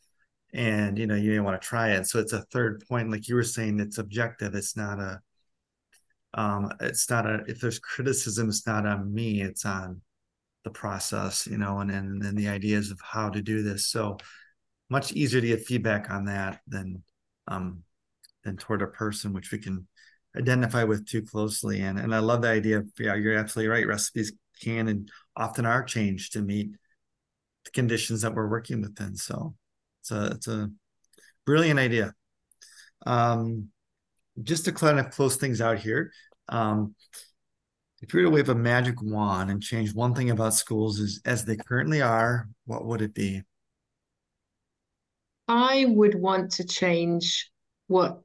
and 0.52 0.98
you 0.98 1.06
know 1.06 1.16
you 1.16 1.32
may 1.32 1.40
want 1.40 1.60
to 1.60 1.66
try 1.66 1.90
it. 1.92 2.06
So 2.06 2.18
it's 2.18 2.32
a 2.32 2.42
third 2.52 2.84
point, 2.88 3.10
like 3.10 3.28
you 3.28 3.34
were 3.34 3.42
saying, 3.42 3.80
it's 3.80 3.98
objective. 3.98 4.54
It's 4.54 4.76
not 4.76 5.00
a, 5.00 5.20
um, 6.34 6.72
it's 6.80 7.10
not 7.10 7.26
a. 7.26 7.42
If 7.48 7.60
there's 7.60 7.78
criticism, 7.78 8.48
it's 8.48 8.66
not 8.66 8.86
on 8.86 9.12
me. 9.12 9.42
It's 9.42 9.64
on 9.64 10.00
the 10.66 10.70
process, 10.70 11.46
you 11.46 11.56
know, 11.56 11.78
and 11.78 11.92
and, 11.92 12.22
and 12.24 12.36
the 12.36 12.48
ideas 12.48 12.90
of 12.90 13.00
how 13.00 13.30
to 13.30 13.40
do 13.40 13.62
this. 13.62 13.86
So 13.86 14.18
much 14.90 15.12
easier 15.12 15.40
to 15.40 15.46
get 15.46 15.64
feedback 15.64 16.10
on 16.10 16.24
that 16.24 16.60
than 16.66 17.04
um, 17.46 17.84
than 18.42 18.56
toward 18.56 18.82
a 18.82 18.88
person, 18.88 19.32
which 19.32 19.52
we 19.52 19.58
can 19.58 19.86
identify 20.36 20.82
with 20.82 21.06
too 21.06 21.22
closely. 21.22 21.80
And 21.82 22.00
and 22.00 22.12
I 22.12 22.18
love 22.18 22.42
the 22.42 22.48
idea 22.48 22.78
of 22.78 22.90
yeah, 22.98 23.14
you're 23.14 23.38
absolutely 23.38 23.68
right. 23.68 23.86
Recipes 23.86 24.32
can 24.60 24.88
and 24.88 25.08
often 25.36 25.66
are 25.66 25.84
changed 25.84 26.32
to 26.32 26.42
meet 26.42 26.72
the 27.64 27.70
conditions 27.70 28.22
that 28.22 28.34
we're 28.34 28.50
working 28.50 28.80
within. 28.80 29.14
So 29.14 29.54
it's 30.00 30.10
a 30.10 30.26
it's 30.34 30.48
a 30.48 30.70
brilliant 31.46 31.78
idea. 31.78 32.12
Um, 33.06 33.68
just 34.42 34.64
to 34.64 34.72
kind 34.72 34.98
of 34.98 35.10
close 35.10 35.36
things 35.36 35.60
out 35.60 35.78
here, 35.78 36.10
um, 36.48 36.96
if 38.02 38.12
you 38.12 38.20
were 38.20 38.24
to 38.26 38.30
wave 38.30 38.48
a 38.48 38.54
magic 38.54 39.00
wand 39.02 39.50
and 39.50 39.62
change 39.62 39.94
one 39.94 40.14
thing 40.14 40.30
about 40.30 40.54
schools 40.54 41.00
as, 41.00 41.20
as 41.24 41.44
they 41.44 41.56
currently 41.56 42.02
are, 42.02 42.48
what 42.66 42.84
would 42.84 43.00
it 43.00 43.14
be? 43.14 43.42
I 45.48 45.86
would 45.88 46.14
want 46.14 46.52
to 46.52 46.64
change 46.64 47.50
what 47.86 48.20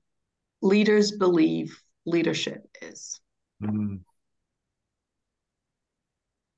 leaders 0.62 1.12
believe 1.12 1.80
leadership 2.06 2.68
is. 2.82 3.22
Mm. 3.64 4.02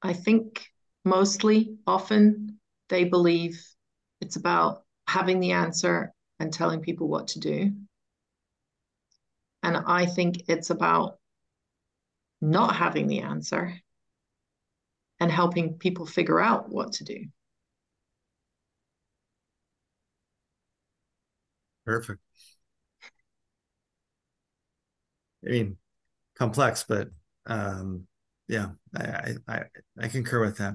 I 0.01 0.13
think 0.13 0.65
mostly, 1.05 1.77
often, 1.85 2.59
they 2.89 3.03
believe 3.03 3.63
it's 4.21 4.35
about 4.35 4.83
having 5.07 5.39
the 5.39 5.51
answer 5.51 6.13
and 6.39 6.51
telling 6.51 6.81
people 6.81 7.07
what 7.07 7.29
to 7.29 7.39
do. 7.39 7.71
And 9.61 9.77
I 9.77 10.05
think 10.05 10.43
it's 10.47 10.69
about 10.69 11.19
not 12.43 12.75
having 12.75 13.07
the 13.07 13.21
answer 13.21 13.73
and 15.19 15.31
helping 15.31 15.75
people 15.75 16.05
figure 16.05 16.41
out 16.41 16.69
what 16.69 16.91
to 16.93 17.05
do. 17.05 17.25
Perfect. 21.85 22.19
I 25.45 25.49
mean, 25.49 25.77
complex, 26.37 26.85
but 26.87 27.09
um, 27.45 28.07
yeah, 28.47 28.69
I, 28.95 29.35
I 29.47 29.61
I 29.99 30.07
concur 30.09 30.41
with 30.41 30.57
that. 30.57 30.73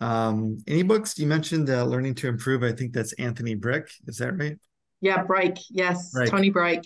Um, 0.00 0.62
any 0.66 0.82
books 0.82 1.18
you 1.18 1.26
mentioned? 1.26 1.68
Uh, 1.68 1.84
Learning 1.84 2.14
to 2.16 2.28
Improve. 2.28 2.62
I 2.62 2.72
think 2.72 2.92
that's 2.92 3.12
Anthony 3.14 3.54
Bryk. 3.54 3.88
Is 4.06 4.16
that 4.18 4.36
right? 4.38 4.58
Yeah, 5.00 5.24
Bryk. 5.24 5.58
Yes. 5.70 6.12
Tony 6.28 6.50
Bryk. 6.50 6.84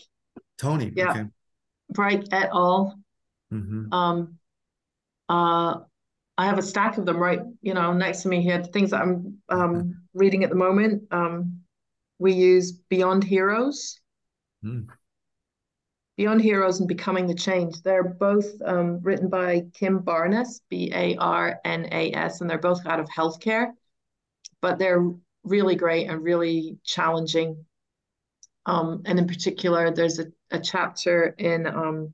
Tony. 0.58 0.92
Yeah, 0.94 1.10
okay. 1.10 1.24
Bryk 1.92 2.26
et 2.32 2.50
al. 2.52 2.98
Mm-hmm. 3.52 3.92
Um, 3.92 4.38
uh, 5.28 5.80
I 6.36 6.46
have 6.46 6.58
a 6.58 6.62
stack 6.62 6.98
of 6.98 7.06
them 7.06 7.16
right, 7.16 7.40
you 7.62 7.74
know, 7.74 7.92
next 7.92 8.22
to 8.22 8.28
me 8.28 8.42
here. 8.42 8.58
The 8.58 8.68
things 8.68 8.90
that 8.90 9.02
I'm 9.02 9.38
um, 9.48 10.02
reading 10.14 10.44
at 10.44 10.50
the 10.50 10.56
moment. 10.56 11.02
Um, 11.10 11.60
we 12.18 12.32
use 12.32 12.72
Beyond 12.72 13.24
Heroes. 13.24 14.00
Mm. 14.64 14.86
Beyond 16.16 16.42
Heroes 16.42 16.80
and 16.80 16.88
Becoming 16.88 17.26
the 17.26 17.34
Change. 17.34 17.80
They're 17.82 18.02
both 18.02 18.46
um, 18.64 19.00
written 19.02 19.28
by 19.28 19.66
Kim 19.74 20.00
Barnas, 20.00 20.60
B 20.68 20.90
A 20.92 21.16
R 21.16 21.60
N 21.64 21.88
A 21.92 22.12
S, 22.12 22.40
and 22.40 22.50
they're 22.50 22.58
both 22.58 22.84
out 22.86 22.98
of 22.98 23.08
healthcare, 23.08 23.72
but 24.60 24.78
they're 24.78 25.08
really 25.44 25.76
great 25.76 26.08
and 26.08 26.22
really 26.22 26.76
challenging. 26.84 27.64
Um, 28.66 29.02
and 29.06 29.18
in 29.18 29.26
particular, 29.26 29.92
there's 29.92 30.18
a, 30.18 30.26
a 30.50 30.58
chapter 30.60 31.34
in 31.38 31.66
um, 31.66 32.12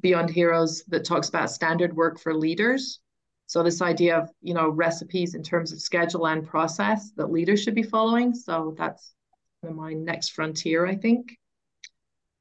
Beyond 0.00 0.30
Heroes 0.30 0.84
that 0.88 1.04
talks 1.04 1.28
about 1.28 1.50
standard 1.50 1.94
work 1.94 2.18
for 2.18 2.34
leaders. 2.34 3.00
So 3.46 3.62
this 3.62 3.80
idea 3.80 4.18
of 4.18 4.30
you 4.40 4.54
know 4.54 4.68
recipes 4.68 5.34
in 5.34 5.42
terms 5.42 5.72
of 5.72 5.80
schedule 5.80 6.26
and 6.26 6.46
process 6.46 7.12
that 7.16 7.30
leaders 7.30 7.62
should 7.62 7.74
be 7.74 7.82
following. 7.82 8.34
So 8.34 8.74
that's 8.76 9.14
my 9.62 9.92
next 9.92 10.30
frontier, 10.30 10.86
I 10.86 10.96
think. 10.96 11.38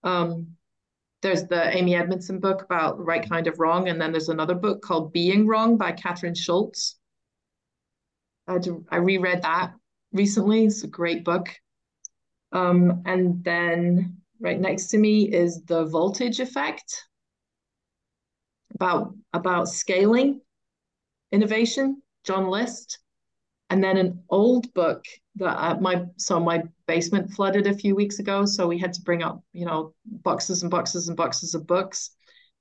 Um, 0.03 0.55
there's 1.21 1.45
the 1.45 1.75
Amy 1.75 1.95
Edmondson 1.95 2.39
book 2.39 2.61
about 2.61 3.03
right 3.03 3.27
kind 3.27 3.47
of 3.47 3.59
wrong, 3.59 3.89
and 3.89 3.99
then 3.99 4.11
there's 4.11 4.29
another 4.29 4.53
book 4.53 4.81
called 4.81 5.11
Being 5.11 5.47
Wrong 5.47 5.77
by 5.77 5.91
Kathryn 5.91 6.37
Schulz. 6.37 6.97
I, 8.47 8.59
I 8.91 8.97
reread 8.97 9.41
that 9.41 9.73
recently. 10.11 10.65
It's 10.65 10.83
a 10.83 10.87
great 10.87 11.23
book. 11.23 11.49
Um, 12.51 13.01
and 13.05 13.43
then 13.43 14.17
right 14.39 14.59
next 14.59 14.87
to 14.87 14.97
me 14.97 15.23
is 15.31 15.63
the 15.63 15.85
voltage 15.85 16.39
effect 16.39 17.03
about 18.75 19.15
about 19.33 19.69
scaling 19.69 20.41
innovation, 21.31 22.01
John 22.23 22.47
List, 22.49 22.99
and 23.69 23.83
then 23.83 23.97
an 23.97 24.23
old 24.29 24.73
book 24.73 25.05
that 25.35 25.57
uh, 25.57 25.79
my 25.79 26.05
so 26.17 26.39
my 26.39 26.63
basement 26.88 27.31
flooded 27.31 27.67
a 27.67 27.73
few 27.73 27.95
weeks 27.95 28.19
ago, 28.19 28.45
so 28.45 28.67
we 28.67 28.77
had 28.77 28.93
to 28.93 29.01
bring 29.01 29.23
up 29.23 29.43
you 29.53 29.65
know 29.65 29.93
boxes 30.05 30.61
and 30.61 30.71
boxes 30.71 31.07
and 31.07 31.17
boxes 31.17 31.55
of 31.55 31.67
books, 31.67 32.11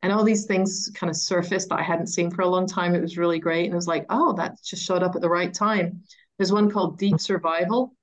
and 0.02 0.12
all 0.12 0.24
these 0.24 0.46
things 0.46 0.90
kind 0.94 1.10
of 1.10 1.16
surfaced 1.16 1.68
that 1.68 1.78
I 1.78 1.82
hadn't 1.82 2.08
seen 2.08 2.30
for 2.30 2.42
a 2.42 2.48
long 2.48 2.66
time. 2.66 2.94
It 2.94 3.02
was 3.02 3.18
really 3.18 3.38
great, 3.38 3.64
and 3.66 3.72
it 3.74 3.76
was 3.76 3.88
like, 3.88 4.06
oh, 4.10 4.32
that 4.34 4.62
just 4.64 4.84
showed 4.84 5.02
up 5.02 5.14
at 5.14 5.22
the 5.22 5.28
right 5.28 5.52
time. 5.52 6.02
There's 6.38 6.52
one 6.52 6.70
called 6.70 6.98
Deep 6.98 7.20
Survival 7.20 7.94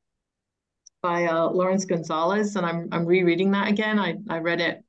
by 1.02 1.26
uh, 1.26 1.50
Laurence 1.50 1.86
Gonzales, 1.86 2.56
and 2.56 2.66
I'm 2.66 2.88
I'm 2.92 3.06
rereading 3.06 3.52
that 3.52 3.68
again. 3.68 4.00
I 4.00 4.16
I 4.30 4.40
read 4.40 4.62
it, 4.62 4.84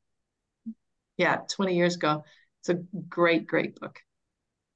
yeah, 1.17 1.39
20 1.49 1.75
years 1.77 1.97
ago. 1.97 2.25
It's 2.63 2.69
a 2.69 2.75
great, 3.09 3.49
great 3.49 3.79
book. 3.81 3.99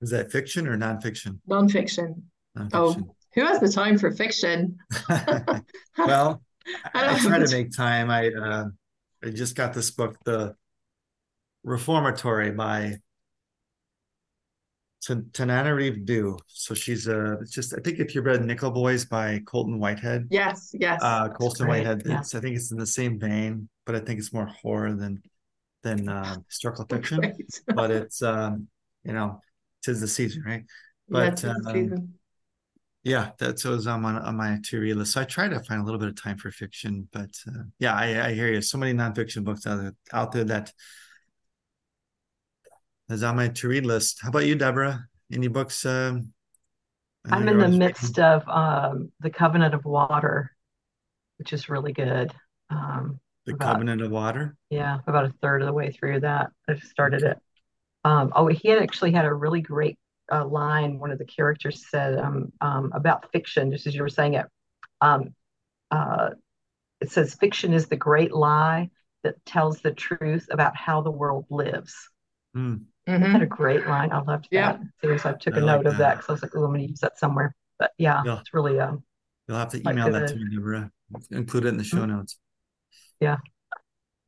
Is 0.01 0.11
that 0.11 0.33
fiction 0.33 0.67
or 0.67 0.77
nonfiction? 0.77 1.39
Nonfiction. 1.49 2.23
nonfiction. 2.59 2.71
Oh, 2.73 2.97
who 3.35 3.45
has 3.45 3.61
the 3.61 3.69
time 3.69 3.97
for 3.97 4.11
fiction? 4.11 4.77
well, 5.99 6.43
I, 6.95 7.15
I 7.15 7.19
try 7.19 7.39
to 7.39 7.51
make 7.51 7.71
time. 7.71 8.11
I 8.11 8.31
uh, 8.33 8.65
I 9.25 9.31
just 9.31 9.55
got 9.55 9.73
this 9.73 9.93
book, 9.93 10.17
The 10.25 10.57
Reformatory 11.63 12.51
by 12.51 12.97
Tananarive 15.05 16.05
Due. 16.05 16.39
So 16.49 16.75
she's 16.75 17.07
a 17.07 17.35
it's 17.35 17.53
just 17.53 17.73
I 17.73 17.81
think 17.83 18.01
if 18.01 18.17
you 18.17 18.23
read 18.23 18.45
Nickel 18.45 18.73
Boys 18.73 19.05
by 19.05 19.41
Colton 19.47 19.79
Whitehead. 19.79 20.27
Yes, 20.31 20.71
yes. 20.75 21.01
Uh 21.03 21.29
Colson 21.29 21.69
Whitehead. 21.69 22.03
Yeah. 22.05 22.19
I 22.19 22.41
think 22.41 22.57
it's 22.57 22.73
in 22.73 22.79
the 22.79 22.87
same 22.87 23.21
vein, 23.21 23.69
but 23.85 23.95
I 23.95 24.01
think 24.01 24.19
it's 24.19 24.33
more 24.33 24.47
horror 24.47 24.95
than 24.95 25.23
than 25.87 26.09
uh, 26.09 26.37
historical 26.49 26.85
fiction. 26.89 27.21
but 27.75 27.91
it's 27.91 28.23
um, 28.23 28.69
you 29.05 29.13
know, 29.13 29.41
tis 29.85 30.01
the 30.01 30.09
season, 30.09 30.43
right? 30.45 30.65
But 31.09 31.43
yeah, 31.43 31.55
um, 31.67 32.15
yeah 33.05 33.31
that's 33.39 33.65
what 33.65 33.75
was 33.75 33.87
on 33.87 34.03
my, 34.03 34.19
on 34.19 34.37
my 34.37 34.59
to 34.65 34.81
read 34.81 34.97
list. 34.97 35.13
So 35.13 35.21
I 35.21 35.25
try 35.25 35.49
to 35.49 35.61
find 35.61 35.81
a 35.81 35.85
little 35.85 36.01
bit 36.01 36.09
of 36.09 36.21
time 36.21 36.39
for 36.39 36.51
fiction, 36.51 37.09
but 37.13 37.31
uh, 37.49 37.63
yeah, 37.79 37.95
I, 37.95 38.29
I 38.29 38.35
hear 38.35 38.53
you. 38.53 38.61
So 38.61 38.79
many 38.79 38.93
nonfiction 38.93 39.45
books 39.45 39.67
out 39.67 39.77
there, 39.77 39.95
out 40.13 40.33
there 40.33 40.45
that 40.45 40.73
is 43.09 43.23
on 43.23 43.37
my 43.37 43.49
to 43.49 43.69
read 43.69 43.87
list. 43.87 44.19
How 44.23 44.31
about 44.31 44.47
you, 44.47 44.57
Debra? 44.57 45.07
Any 45.33 45.49
books? 45.49 45.87
Um, 45.87 46.33
I'm 47.31 47.49
in 47.49 47.59
the 47.59 47.69
midst 47.69 48.19
of 48.19 48.49
um, 48.49 49.11
the 49.21 49.31
Covenant 49.31 49.75
of 49.75 49.85
Water, 49.85 50.51
which 51.39 51.53
is 51.53 51.69
really 51.69 51.93
good. 51.93 52.33
Um, 52.71 53.21
the 53.47 53.55
about, 53.55 53.75
Covenant 53.75 54.03
of 54.03 54.11
Water. 54.11 54.57
Yeah, 54.71 54.99
about 55.07 55.25
a 55.25 55.35
third 55.41 55.63
of 55.63 55.67
the 55.67 55.73
way 55.73 55.91
through 55.91 56.21
that. 56.21 56.51
I've 56.69 56.83
started 56.83 57.23
it. 57.23 57.39
Um, 58.05 58.33
oh, 58.35 58.49
he 58.49 58.69
had 58.69 58.83
actually 58.83 59.13
had 59.13 59.25
a 59.25 59.33
really 59.33 59.61
great 59.61 59.99
uh, 60.31 60.47
line. 60.47 60.99
One 60.99 61.11
of 61.11 61.19
the 61.19 61.25
characters 61.25 61.87
said 61.89 62.19
um, 62.19 62.53
um, 62.61 62.93
about 62.95 63.31
fiction, 63.33 63.73
just 63.73 63.87
as 63.87 63.95
you 63.95 64.03
were 64.03 64.09
saying 64.09 64.35
it. 64.35 64.47
Um, 65.01 65.35
uh, 65.91 66.31
it 67.01 67.11
says 67.11 67.35
fiction 67.35 67.73
is 67.73 67.87
the 67.87 67.97
great 67.97 68.33
lie 68.33 68.91
that 69.23 69.45
tells 69.45 69.81
the 69.81 69.93
truth 69.93 70.47
about 70.51 70.77
how 70.77 71.01
the 71.01 71.11
world 71.11 71.47
lives. 71.51 71.95
Mm. 72.57 72.83
Mm-hmm. 73.09 73.23
had 73.23 73.43
a 73.43 73.47
great 73.47 73.87
line. 73.87 74.11
I 74.11 74.21
loved 74.21 74.49
yeah. 74.51 74.73
that. 74.73 74.81
Seriously, 75.01 75.31
I 75.31 75.35
took 75.35 75.55
I 75.55 75.59
a 75.59 75.61
note 75.61 75.87
of 75.87 75.99
that 75.99 76.15
because 76.15 76.29
I 76.29 76.33
was 76.33 76.43
like, 76.43 76.57
oh, 76.57 76.65
I'm 76.65 76.71
going 76.71 76.81
to 76.81 76.89
use 76.89 77.01
that 77.01 77.19
somewhere. 77.19 77.55
But 77.79 77.93
yeah, 77.99 78.23
yeah. 78.25 78.41
it's 78.41 78.53
really. 78.53 78.81
Um, 78.81 79.05
You'll 79.47 79.59
have 79.59 79.69
to 79.71 79.79
email 79.79 80.11
like 80.11 80.13
that 80.13 80.29
to 80.31 80.37
me, 80.37 80.57
Debra. 80.57 80.91
Include 81.31 81.67
it 81.67 81.69
in 81.69 81.77
the 81.77 81.85
show 81.85 81.99
mm-hmm. 81.99 82.17
notes. 82.17 82.37
Yeah. 83.21 83.37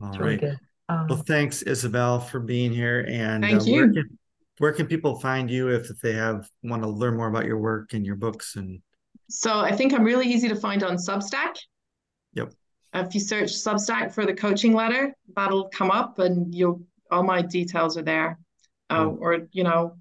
All 0.01 0.09
it's 0.09 0.19
right. 0.19 0.43
Really 0.43 0.57
um, 0.89 1.07
well, 1.09 1.23
thanks, 1.27 1.63
Isobel, 1.63 2.27
for 2.29 2.41
being 2.41 2.73
here. 2.73 3.05
And 3.09 3.45
thank 3.45 3.61
uh, 3.61 3.65
you. 3.65 3.75
Where 3.75 3.93
can, 3.93 4.19
where 4.59 4.73
can, 4.73 4.87
people 4.87 5.21
find 5.21 5.51
you 5.51 5.69
if, 5.69 5.91
if 5.91 6.01
they 6.01 6.15
have 6.15 6.49
want 6.63 6.83
to 6.83 6.89
learn 6.89 7.17
more 7.17 7.29
about 7.29 7.45
your 7.45 7.59
work 7.59 7.93
and 7.93 8.07
your 8.07 8.17
books? 8.17 8.57
And 8.57 8.81
so 9.29 9.61
I 9.61 9.73
think 9.73 9.93
I'm 9.93 10.05
really 10.05 10.27
easy 10.27 10.49
to 10.49 10.57
find 10.57 10.83
on 10.83 10.97
Substack. 10.97 11.57
Yep. 12.35 12.55
If 12.95 13.15
you 13.15 13.21
search 13.21 13.53
Substack 13.53 14.15
for 14.15 14.25
the 14.25 14.33
coaching 14.33 14.73
letter, 14.73 15.15
that'll 15.37 15.69
come 15.69 15.91
up, 15.91 16.19
and 16.19 16.55
you'll 16.55 16.81
all 17.11 17.23
my 17.23 17.43
details 17.43 17.99
are 17.99 18.03
there. 18.03 18.39
Uh, 18.91 19.07
Or 19.07 19.47
you 19.53 19.65
know, 19.65 19.99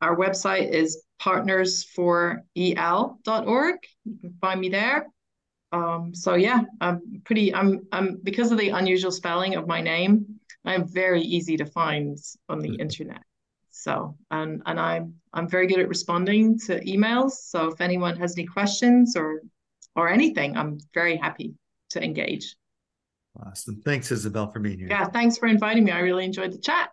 our 0.00 0.16
website 0.16 0.70
is 0.70 1.02
partnersforel.org. 1.20 3.76
You 4.04 4.18
can 4.20 4.36
find 4.40 4.60
me 4.60 4.68
there. 4.68 5.08
Um, 5.72 6.14
so 6.14 6.34
yeah, 6.34 6.62
I'm 6.80 7.22
pretty. 7.24 7.54
I'm. 7.54 7.86
I'm 7.92 8.20
because 8.22 8.52
of 8.52 8.58
the 8.58 8.70
unusual 8.70 9.10
spelling 9.10 9.54
of 9.54 9.66
my 9.66 9.80
name. 9.80 10.40
I'm 10.64 10.86
very 10.86 11.22
easy 11.22 11.56
to 11.58 11.66
find 11.66 12.18
on 12.48 12.60
the 12.60 12.70
mm-hmm. 12.70 12.80
internet. 12.80 13.22
So 13.70 14.16
and 14.30 14.62
and 14.66 14.80
I'm 14.80 15.14
I'm 15.32 15.48
very 15.48 15.66
good 15.66 15.78
at 15.78 15.88
responding 15.88 16.58
to 16.60 16.80
emails. 16.84 17.32
So 17.32 17.68
if 17.68 17.80
anyone 17.80 18.16
has 18.16 18.36
any 18.36 18.46
questions 18.46 19.14
or 19.16 19.42
or 19.94 20.08
anything, 20.08 20.56
I'm 20.56 20.78
very 20.94 21.16
happy 21.16 21.54
to 21.90 22.02
engage. 22.02 22.56
Awesome. 23.46 23.80
Thanks, 23.84 24.10
Isobel, 24.10 24.52
for 24.52 24.58
being 24.58 24.78
here. 24.78 24.88
Yeah, 24.88 25.04
thanks 25.06 25.38
for 25.38 25.46
inviting 25.46 25.84
me. 25.84 25.92
I 25.92 26.00
really 26.00 26.24
enjoyed 26.24 26.52
the 26.52 26.58
chat. 26.58 26.90